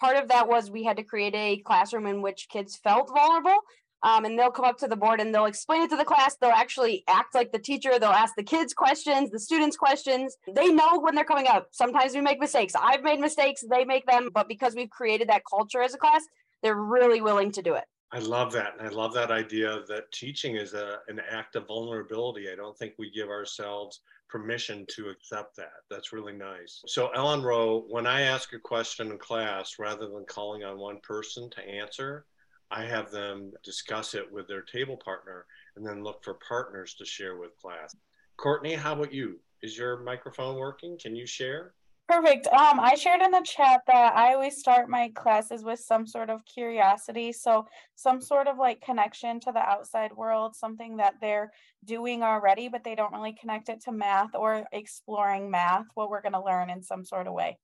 part 0.01 0.17
of 0.17 0.29
that 0.29 0.49
was 0.49 0.71
we 0.71 0.85
had 0.85 0.97
to 0.97 1.05
create 1.05 1.35
a 1.35 1.59
classroom 1.59 2.07
in 2.07 2.23
which 2.23 2.49
kids 2.49 2.77
felt 2.77 3.11
vulnerable 3.15 3.59
um, 4.03 4.25
and 4.25 4.39
they'll 4.39 4.51
come 4.51 4.65
up 4.65 4.79
to 4.79 4.89
the 4.89 4.97
board 4.97 5.21
and 5.21 5.35
they'll 5.35 5.47
explain 5.47 5.83
it 5.83 5.91
to 5.91 5.97
the 5.97 6.05
class. 6.05 6.37
They'll 6.37 6.51
actually 6.51 7.05
act 7.09 7.35
like 7.35 7.53
the 7.53 7.59
teacher. 7.59 7.99
They'll 7.99 8.11
ask 8.11 8.35
the 8.37 8.43
kids 8.43 8.75
questions, 8.75 9.31
the 9.31 9.39
students 9.39 9.77
questions. 9.77 10.37
They 10.53 10.73
know 10.73 10.99
when 10.99 11.15
they're 11.15 11.25
coming 11.25 11.47
up. 11.47 11.69
Sometimes 11.71 12.15
we 12.15 12.21
make 12.21 12.41
mistakes. 12.41 12.75
I've 12.81 13.03
made 13.03 13.21
mistakes, 13.21 13.65
they 13.69 13.85
make 13.85 14.07
them, 14.07 14.31
but 14.33 14.49
because 14.49 14.75
we've 14.75 14.91
created 14.91 15.29
that 15.29 15.43
culture 15.49 15.83
as 15.83 15.95
a 15.95 15.99
class, 15.99 16.25
they're 16.63 16.77
really 16.77 17.21
willing 17.21 17.53
to 17.53 17.63
do 17.63 17.75
it. 17.75 17.85
I 18.13 18.19
love 18.19 18.53
that. 18.53 18.75
And 18.79 18.87
I 18.87 18.91
love 18.91 19.15
that 19.15 19.31
idea 19.31 19.81
that 19.89 20.13
teaching 20.13 20.57
is 20.57 20.75
a, 20.75 20.99
an 21.09 21.21
act 21.31 21.57
of 21.57 21.67
vulnerability. 21.67 22.51
I 22.51 22.57
don't 22.57 22.77
think 22.77 22.93
we 22.99 23.11
give 23.11 23.29
ourselves 23.29 24.01
permission 24.29 24.85
to 24.97 25.09
accept 25.09 25.57
that. 25.57 25.73
That's 25.91 26.13
really 26.13 26.35
nice. 26.35 26.83
So, 26.87 27.09
Ellen 27.15 27.43
Rowe, 27.43 27.85
when 27.89 28.07
I 28.07 28.23
ask 28.23 28.53
a 28.53 28.59
question 28.59 29.11
in 29.11 29.19
class, 29.19 29.79
rather 29.79 30.09
than 30.09 30.25
calling 30.27 30.63
on 30.63 30.79
one 30.79 31.01
person 31.03 31.49
to 31.51 31.61
answer, 31.67 32.27
I 32.73 32.85
have 32.85 33.11
them 33.11 33.53
discuss 33.63 34.15
it 34.15 34.33
with 34.33 34.49
their 34.49 34.63
table 34.63 34.97
partner 34.97 35.45
and 35.77 35.87
then 35.87 36.03
look 36.03 36.25
for 36.25 36.39
partners 36.49 36.95
to 36.95 37.05
share 37.05 37.37
with 37.37 37.57
class. 37.59 37.95
Courtney, 38.39 38.75
how 38.75 38.95
about 38.95 39.13
you? 39.13 39.39
Is 39.63 39.77
your 39.77 39.99
microphone 40.01 40.57
working? 40.57 40.99
Can 40.99 41.15
you 41.15 41.27
share? 41.27 41.75
Perfect. 42.09 42.47
Um, 42.49 42.81
I 42.81 42.95
shared 42.95 43.21
in 43.23 43.31
the 43.31 43.45
chat 43.45 43.83
that 43.87 44.17
I 44.17 44.35
always 44.35 44.57
start 44.57 44.89
my 44.89 45.11
classes 45.15 45.63
with 45.63 45.81
some 45.81 46.07
sort 46.07 46.31
of 46.31 46.45
curiosity. 46.47 47.33
So, 47.33 47.67
some 47.95 48.21
sort 48.21 48.49
of 48.49 48.59
like 48.59 48.81
connection 48.81 49.39
to 49.41 49.53
the 49.53 49.61
outside 49.61 50.13
world, 50.13 50.57
something 50.57 50.97
that 50.97 51.15
they're 51.21 51.53
doing 51.85 52.23
already, 52.23 52.69
but 52.69 52.85
they 52.85 52.95
don't 52.95 53.13
really 53.13 53.35
connect 53.41 53.69
it 53.69 53.83
to 53.85 53.93
math 53.93 54.35
or 54.35 54.65
exploring 54.73 55.51
math, 55.51 55.87
what 55.95 56.11
we're 56.11 56.23
going 56.23 56.33
to 56.33 56.43
learn 56.43 56.71
in 56.71 56.83
some 56.83 57.05
sort 57.05 57.27
of 57.27 57.35
way. 57.35 57.57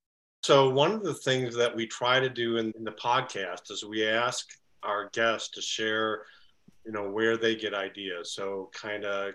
So, 0.42 0.70
one 0.70 0.92
of 0.92 1.02
the 1.02 1.14
things 1.14 1.56
that 1.56 1.74
we 1.74 1.86
try 1.86 2.20
to 2.20 2.30
do 2.30 2.58
in, 2.58 2.72
in 2.76 2.84
the 2.84 2.92
podcast 2.92 3.70
is 3.70 3.84
we 3.84 4.06
ask 4.06 4.46
our 4.82 5.10
guests 5.10 5.50
to 5.50 5.62
share, 5.62 6.22
you 6.84 6.92
know, 6.92 7.10
where 7.10 7.36
they 7.36 7.56
get 7.56 7.74
ideas. 7.74 8.32
So, 8.32 8.70
kind 8.74 9.04
of, 9.04 9.34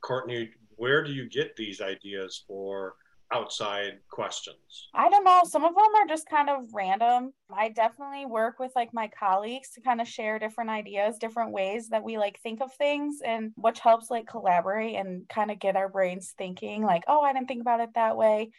Courtney, 0.00 0.50
where 0.76 1.02
do 1.02 1.12
you 1.12 1.28
get 1.28 1.56
these 1.56 1.80
ideas 1.80 2.44
for 2.46 2.94
outside 3.32 3.98
questions? 4.10 4.88
I 4.94 5.10
don't 5.10 5.24
know. 5.24 5.42
Some 5.44 5.64
of 5.64 5.74
them 5.74 5.94
are 5.96 6.06
just 6.06 6.28
kind 6.28 6.48
of 6.48 6.72
random. 6.72 7.32
I 7.50 7.68
definitely 7.68 8.26
work 8.26 8.58
with 8.58 8.72
like 8.74 8.94
my 8.94 9.08
colleagues 9.08 9.70
to 9.72 9.80
kind 9.80 10.00
of 10.00 10.08
share 10.08 10.38
different 10.38 10.70
ideas, 10.70 11.18
different 11.18 11.52
ways 11.52 11.88
that 11.88 12.04
we 12.04 12.16
like 12.16 12.40
think 12.40 12.60
of 12.60 12.72
things 12.74 13.20
and 13.24 13.52
which 13.56 13.80
helps 13.80 14.10
like 14.10 14.26
collaborate 14.26 14.96
and 14.96 15.28
kind 15.28 15.50
of 15.50 15.58
get 15.58 15.76
our 15.76 15.88
brains 15.88 16.34
thinking 16.38 16.82
like, 16.82 17.04
oh, 17.08 17.20
I 17.20 17.32
didn't 17.32 17.48
think 17.48 17.60
about 17.60 17.80
it 17.80 17.90
that 17.94 18.16
way. 18.16 18.50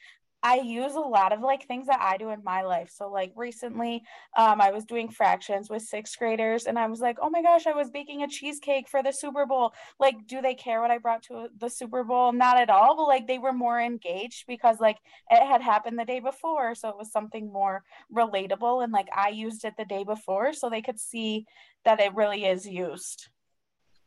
I 0.42 0.62
use 0.62 0.96
a 0.96 1.00
lot 1.00 1.34
of 1.34 1.42
like 1.42 1.68
things 1.68 1.88
that 1.88 2.00
I 2.02 2.18
do 2.18 2.30
in 2.30 2.44
my 2.44 2.62
life. 2.62 2.92
So 2.94 3.10
like 3.10 3.34
recently, 3.36 4.04
um, 4.38 4.62
I 4.62 4.72
was 4.72 4.86
doing 4.86 5.10
fractions 5.10 5.70
with 5.70 5.82
sixth 5.82 6.18
graders, 6.18 6.66
and 6.66 6.80
I 6.80 6.88
was 6.88 7.02
like, 7.02 7.18
oh 7.22 7.30
my 7.30 7.42
gosh, 7.42 7.68
I 7.68 7.74
was 7.74 7.90
baking 7.90 8.24
a 8.24 8.28
cheesecake 8.28 8.88
for 8.88 9.04
the 9.04 9.12
Super 9.12 9.46
Bowl. 9.46 9.74
Like, 10.00 10.28
do 10.28 10.42
they 10.42 10.56
care 10.56 10.82
what 10.82 10.92
I 10.92 10.98
brought 10.98 11.24
to 11.24 11.48
the 11.58 11.70
Super 11.70 12.04
Bowl? 12.04 12.32
Not 12.32 12.58
at 12.58 12.70
all. 12.70 12.96
But 12.96 13.08
like 13.08 13.28
they 13.28 13.40
were 13.40 13.54
more 13.54 13.80
engaged 13.80 14.46
because 14.48 14.80
like 14.80 14.98
it 15.30 15.46
had 15.46 15.62
happened 15.62 16.00
the 16.00 16.06
day 16.06 16.22
before, 16.22 16.74
so 16.74 16.90
it 16.90 16.98
was 16.98 17.12
something 17.12 17.52
more 17.52 17.84
relatable, 18.14 18.84
and 18.84 18.94
like 18.94 19.10
I 19.16 19.30
used 19.30 19.66
it 19.66 19.74
the 19.78 19.86
day 19.86 20.04
before, 20.04 20.54
so 20.54 20.70
they 20.70 20.82
could 20.82 21.00
see 21.00 21.46
that 21.84 22.00
it 22.00 22.16
really 22.16 22.46
is 22.46 22.66
used. 22.66 23.28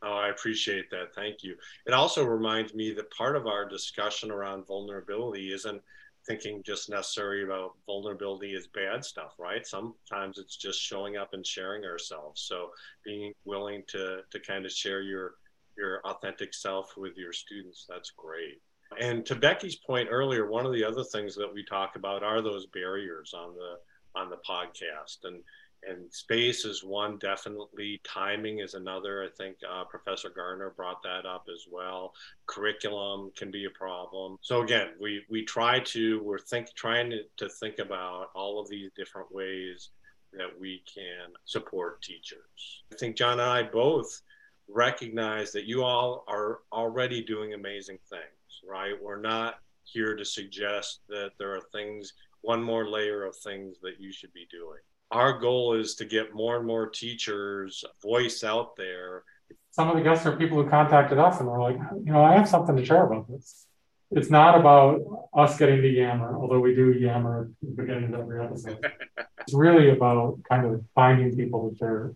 Oh, 0.05 0.14
I 0.14 0.31
appreciate 0.31 0.90
that. 0.90 1.14
Thank 1.14 1.45
you. 1.45 1.57
It 1.87 1.92
also 1.92 2.25
reminds 2.25 2.75
me 2.75 2.92
that 2.92 3.11
part 3.12 3.37
of 3.37 3.47
our 3.47 3.68
discussion 3.68 4.33
around 4.33 4.66
vulnerability 4.66 5.53
isn't 5.53 5.81
thinking 6.26 6.62
just 6.64 6.88
necessarily 6.88 7.42
about 7.42 7.72
vulnerability 7.87 8.52
is 8.52 8.68
bad 8.68 9.04
stuff, 9.04 9.35
right? 9.38 9.66
Sometimes 9.66 10.38
it's 10.38 10.56
just 10.56 10.80
showing 10.80 11.16
up 11.16 11.35
and 11.35 11.46
sharing 11.46 11.85
ourselves. 11.85 12.42
So 12.42 12.70
being 13.04 13.32
willing 13.44 13.82
to 13.88 14.20
to 14.30 14.40
kind 14.40 14.64
of 14.64 14.72
share 14.72 15.02
your 15.02 15.35
your 15.76 16.00
authentic 16.04 16.54
self 16.54 16.94
with 16.96 17.16
your 17.16 17.32
students, 17.32 17.87
that's 17.88 18.12
great. 18.16 18.61
And 19.00 19.24
to 19.26 19.35
Becky's 19.35 19.76
point 19.76 20.08
earlier, 20.11 20.46
one 20.46 20.66
of 20.66 20.72
the 20.72 20.85
other 20.85 21.04
things 21.04 21.35
that 21.37 21.52
we 21.52 21.64
talk 21.64 21.96
about 21.96 22.22
are 22.22 22.42
those 22.42 22.66
barriers 22.66 23.32
on 23.35 23.54
the 23.54 23.76
on 24.14 24.30
the 24.30 24.38
podcast. 24.48 25.24
And 25.24 25.42
and 25.88 26.12
space 26.12 26.64
is 26.64 26.85
one 26.85 27.18
definitely. 27.18 28.01
Timing 28.05 28.61
is 28.61 28.75
another. 28.75 29.25
I 29.25 29.29
think 29.37 29.57
uh, 29.68 29.85
professor 29.85 30.31
garner 30.31 30.71
brought 30.71 31.03
that 31.03 31.27
up 31.27 31.47
as 31.53 31.66
well. 31.71 32.14
Curriculum 32.47 33.33
can 33.37 33.51
be 33.51 33.64
a 33.64 33.71
problem. 33.71 34.38
So 34.42 34.62
again 34.62 34.90
we 35.01 35.25
we 35.29 35.45
try 35.45 35.81
to 35.81 36.23
we're 36.23 36.38
think 36.38 36.68
trying 36.75 37.11
to, 37.11 37.23
to 37.38 37.49
think 37.49 37.79
about 37.79 38.29
all 38.35 38.61
of 38.61 38.68
these 38.68 38.90
different 38.97 39.33
ways 39.33 39.90
that 40.33 40.49
we 40.59 40.83
can 40.92 41.33
support 41.45 42.01
teachers. 42.03 42.83
I 42.90 42.97
think 42.97 43.16
john 43.16 43.33
and 43.33 43.42
i 43.42 43.62
both 43.62 44.23
recognize 44.66 45.53
that 45.53 45.66
you 45.66 45.83
all 45.83 46.25
are 46.27 46.61
already 46.73 47.23
doing 47.23 47.53
amazing 47.53 47.99
things 48.09 48.23
right? 48.66 48.95
We're 49.01 49.21
not 49.21 49.61
here 49.85 50.14
to 50.14 50.25
suggest 50.25 51.01
that 51.09 51.33
there 51.38 51.55
are 51.55 51.62
things 51.73 52.12
one 52.42 52.62
more 52.62 52.88
layer 52.88 53.25
of 53.25 53.37
things 53.37 53.77
that 53.83 54.01
you 54.01 54.12
should 54.12 54.33
be 54.33 54.47
doing 54.51 54.81
our 55.12 55.38
goal 55.38 55.75
is 55.75 55.94
to 55.96 56.05
get 56.05 56.35
more 56.35 56.57
and 56.57 56.66
more 56.66 56.88
teachers 56.88 57.85
voice 58.03 58.42
out 58.42 58.77
there. 58.77 59.22
Some 59.70 59.88
of 59.88 59.96
the 59.96 60.03
guests 60.03 60.27
are 60.27 60.37
people 60.37 60.62
who 60.62 60.68
contacted 60.68 61.18
us 61.18 61.38
and 61.38 61.48
were 61.48 61.61
like 61.61 61.77
you 62.05 62.12
know 62.12 62.25
i 62.25 62.35
have 62.35 62.48
something 62.48 62.77
to 62.77 62.85
share 62.85 63.05
about 63.05 63.29
this. 63.29 63.66
It's 64.11 64.31
not 64.31 64.59
about 64.59 65.01
us 65.35 65.59
getting 65.59 65.83
to 65.83 65.88
yammer 65.88 66.37
although 66.37 66.61
we 66.61 66.75
do 66.75 66.92
yammer 66.92 67.42
at 67.42 67.68
the 67.68 67.83
beginning 67.83 68.14
of 68.14 68.20
every 68.20 68.44
episode. 68.44 68.85
It's 69.40 69.55
really 69.55 69.90
about 69.90 70.38
kind 70.48 70.64
of 70.64 70.85
finding 70.94 71.37
people 71.37 71.68
to 71.68 71.77
share. 71.77 72.12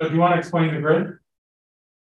So 0.00 0.08
do 0.08 0.14
you 0.14 0.20
want 0.20 0.34
to 0.34 0.38
explain 0.38 0.72
the 0.72 0.80
grid? 0.80 1.18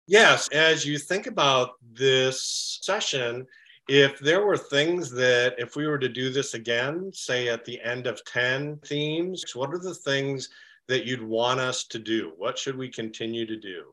Yes 0.07 0.49
as 0.49 0.85
you 0.85 0.97
think 0.97 1.27
about 1.27 1.71
this 1.93 2.79
session 2.81 3.47
if 3.89 4.19
there 4.19 4.45
were 4.45 4.55
things 4.55 5.09
that 5.09 5.55
if 5.57 5.75
we 5.75 5.87
were 5.87 5.97
to 5.97 6.07
do 6.07 6.29
this 6.29 6.53
again, 6.53 7.11
say 7.11 7.49
at 7.49 7.65
the 7.65 7.81
end 7.81 8.05
of 8.05 8.23
10 8.25 8.77
themes, 8.85 9.43
what 9.55 9.73
are 9.73 9.79
the 9.79 9.95
things 9.95 10.49
that 10.87 11.07
you'd 11.07 11.23
want 11.23 11.59
us 11.59 11.85
to 11.85 11.97
do? 11.97 12.33
What 12.37 12.55
should 12.55 12.77
we 12.77 12.87
continue 12.87 13.47
to 13.47 13.57
do? 13.57 13.85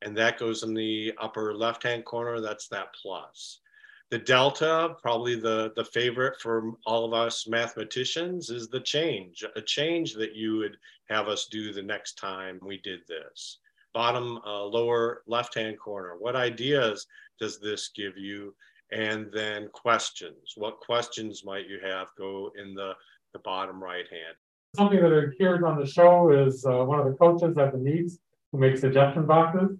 And 0.00 0.16
that 0.16 0.38
goes 0.38 0.62
in 0.62 0.72
the 0.72 1.12
upper 1.20 1.54
left-hand 1.54 2.06
corner, 2.06 2.40
that's 2.40 2.66
that 2.68 2.94
plus. 2.94 3.60
The 4.08 4.18
delta, 4.18 4.96
probably 5.02 5.34
the, 5.34 5.74
the 5.76 5.84
favorite 5.84 6.40
for 6.40 6.72
all 6.86 7.04
of 7.04 7.12
us 7.12 7.46
mathematicians 7.46 8.48
is 8.48 8.68
the 8.68 8.80
change, 8.80 9.44
a 9.54 9.60
change 9.60 10.14
that 10.14 10.34
you 10.34 10.56
would 10.56 10.78
have 11.10 11.28
us 11.28 11.44
do 11.44 11.74
the 11.74 11.82
next 11.82 12.14
time 12.14 12.58
we 12.62 12.78
did 12.78 13.00
this. 13.06 13.58
Bottom 13.92 14.38
uh, 14.46 14.64
lower 14.64 15.24
left-hand 15.26 15.78
corner, 15.78 16.16
what 16.18 16.36
ideas 16.36 17.06
does 17.38 17.60
this 17.60 17.90
give 17.94 18.16
you? 18.16 18.54
And 18.92 19.28
then 19.32 19.68
questions, 19.72 20.52
what 20.56 20.80
questions 20.80 21.44
might 21.44 21.66
you 21.66 21.78
have 21.82 22.08
go 22.18 22.52
in 22.60 22.74
the, 22.74 22.92
the 23.32 23.38
bottom 23.38 23.82
right 23.82 24.04
hand? 24.10 24.36
Something 24.76 25.00
that 25.00 25.12
appears 25.12 25.62
on 25.64 25.80
the 25.80 25.86
show 25.86 26.30
is 26.30 26.64
uh, 26.66 26.84
one 26.84 26.98
of 26.98 27.06
the 27.06 27.12
coaches 27.12 27.56
at 27.56 27.72
the 27.72 27.78
Needs 27.78 28.18
who 28.52 28.58
makes 28.58 28.80
suggestion 28.80 29.26
boxes. 29.26 29.78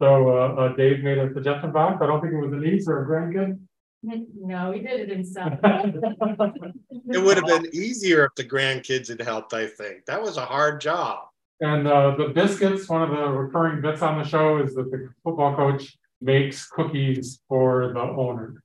So 0.00 0.30
uh, 0.30 0.54
uh, 0.54 0.76
Dave 0.76 1.02
made 1.02 1.18
a 1.18 1.32
suggestion 1.32 1.72
box. 1.72 1.98
I 2.02 2.06
don't 2.06 2.20
think 2.20 2.34
it 2.34 2.40
was 2.40 2.52
a 2.52 2.56
niece 2.56 2.88
or 2.88 3.02
a 3.02 3.06
grandkid. 3.06 3.58
No, 4.04 4.72
he 4.72 4.80
did 4.80 4.98
it 4.98 5.10
himself. 5.10 5.52
It 5.62 7.22
would 7.22 7.36
have 7.36 7.46
been 7.46 7.68
easier 7.72 8.24
if 8.24 8.34
the 8.34 8.44
grandkids 8.44 9.08
had 9.08 9.20
helped, 9.20 9.54
I 9.54 9.68
think. 9.68 10.06
That 10.06 10.20
was 10.20 10.36
a 10.36 10.44
hard 10.44 10.80
job. 10.80 11.26
And 11.60 11.86
uh, 11.86 12.16
the 12.16 12.28
biscuits, 12.28 12.88
one 12.88 13.02
of 13.02 13.10
the 13.10 13.28
recurring 13.28 13.80
bits 13.80 14.02
on 14.02 14.18
the 14.18 14.28
show 14.28 14.58
is 14.58 14.74
that 14.74 14.90
the 14.90 15.08
football 15.22 15.54
coach 15.54 15.96
makes 16.22 16.66
cookies 16.66 17.40
for 17.48 17.92
the 17.94 18.00
owner. 18.00 18.62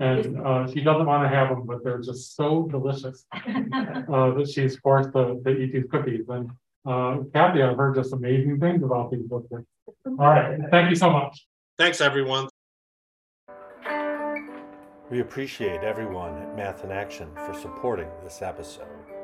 And 0.00 0.40
uh, 0.40 0.66
she 0.70 0.80
doesn't 0.80 1.06
want 1.06 1.24
to 1.24 1.28
have 1.28 1.48
them, 1.48 1.66
but 1.66 1.82
they're 1.82 2.00
just 2.00 2.36
so 2.36 2.68
delicious 2.70 3.24
uh, 3.34 3.40
that 4.34 4.50
she's 4.52 4.76
forced 4.76 5.12
to, 5.12 5.40
to 5.44 5.50
eat 5.50 5.72
these 5.72 5.86
cookies. 5.90 6.26
And 6.28 6.50
uh, 6.86 7.18
Kathy, 7.32 7.62
I've 7.62 7.76
heard 7.76 7.96
just 7.96 8.12
amazing 8.12 8.60
things 8.60 8.82
about 8.82 9.10
these 9.10 9.22
biscuits. 9.22 9.66
All 10.06 10.14
right, 10.16 10.58
thank 10.70 10.90
you 10.90 10.96
so 10.96 11.10
much. 11.10 11.46
Thanks, 11.76 12.00
everyone. 12.00 12.48
We 15.10 15.20
appreciate 15.20 15.82
everyone 15.82 16.34
at 16.34 16.54
Math 16.54 16.84
in 16.84 16.90
Action 16.90 17.28
for 17.46 17.54
supporting 17.54 18.08
this 18.22 18.42
episode. 18.42 19.17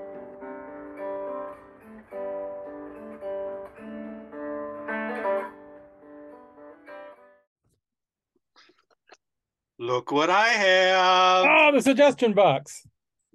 Look 9.94 10.10
what 10.10 10.28
I 10.28 10.48
have. 10.48 11.46
Oh, 11.48 11.70
the 11.72 11.80
suggestion 11.80 12.32
box. 12.32 12.84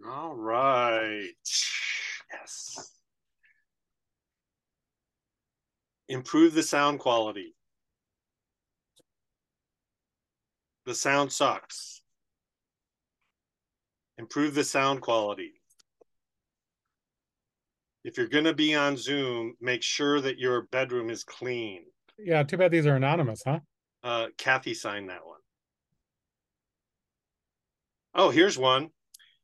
All 0.06 0.36
right. 0.36 1.32
Yes. 2.34 2.91
Improve 6.10 6.54
the 6.54 6.62
sound 6.62 7.00
quality. 7.00 7.56
The 10.86 10.93
sound 10.93 11.32
sucks. 11.32 12.02
Improve 14.17 14.54
the 14.54 14.65
sound 14.65 15.00
quality. 15.00 15.54
If 18.04 18.17
you're 18.17 18.28
going 18.28 18.43
to 18.43 18.54
be 18.54 18.76
on 18.76 18.98
Zoom, 18.98 19.56
make 19.62 19.82
sure 19.82 20.19
that 20.19 20.39
your 20.39 20.63
bedroom 20.74 21.10
is 21.10 21.24
clean. 21.24 21.86
Yeah, 22.17 22.43
too 22.43 22.58
bad 22.58 22.72
these 22.72 22.86
are 22.86 22.98
anonymous, 22.98 23.43
huh? 23.45 23.60
Uh, 24.04 24.28
Kathy 24.38 24.74
signed 24.74 25.08
that 25.08 25.26
one. 25.26 25.38
Oh, 28.13 28.30
here's 28.30 28.58
one. 28.58 28.89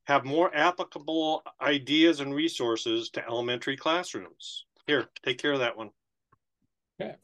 Have 0.06 0.24
more 0.24 0.56
applicable 0.56 1.44
ideas 1.62 2.20
and 2.20 2.34
resources 2.34 3.10
to 3.12 3.26
elementary 3.26 3.78
classrooms. 3.78 4.66
Here, 4.86 5.08
take 5.24 5.40
care 5.40 5.54
of 5.54 5.60
that 5.60 5.78
one. 5.78 5.90
Okay. 7.00 7.16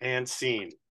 And 0.00 0.28
scene. 0.28 0.72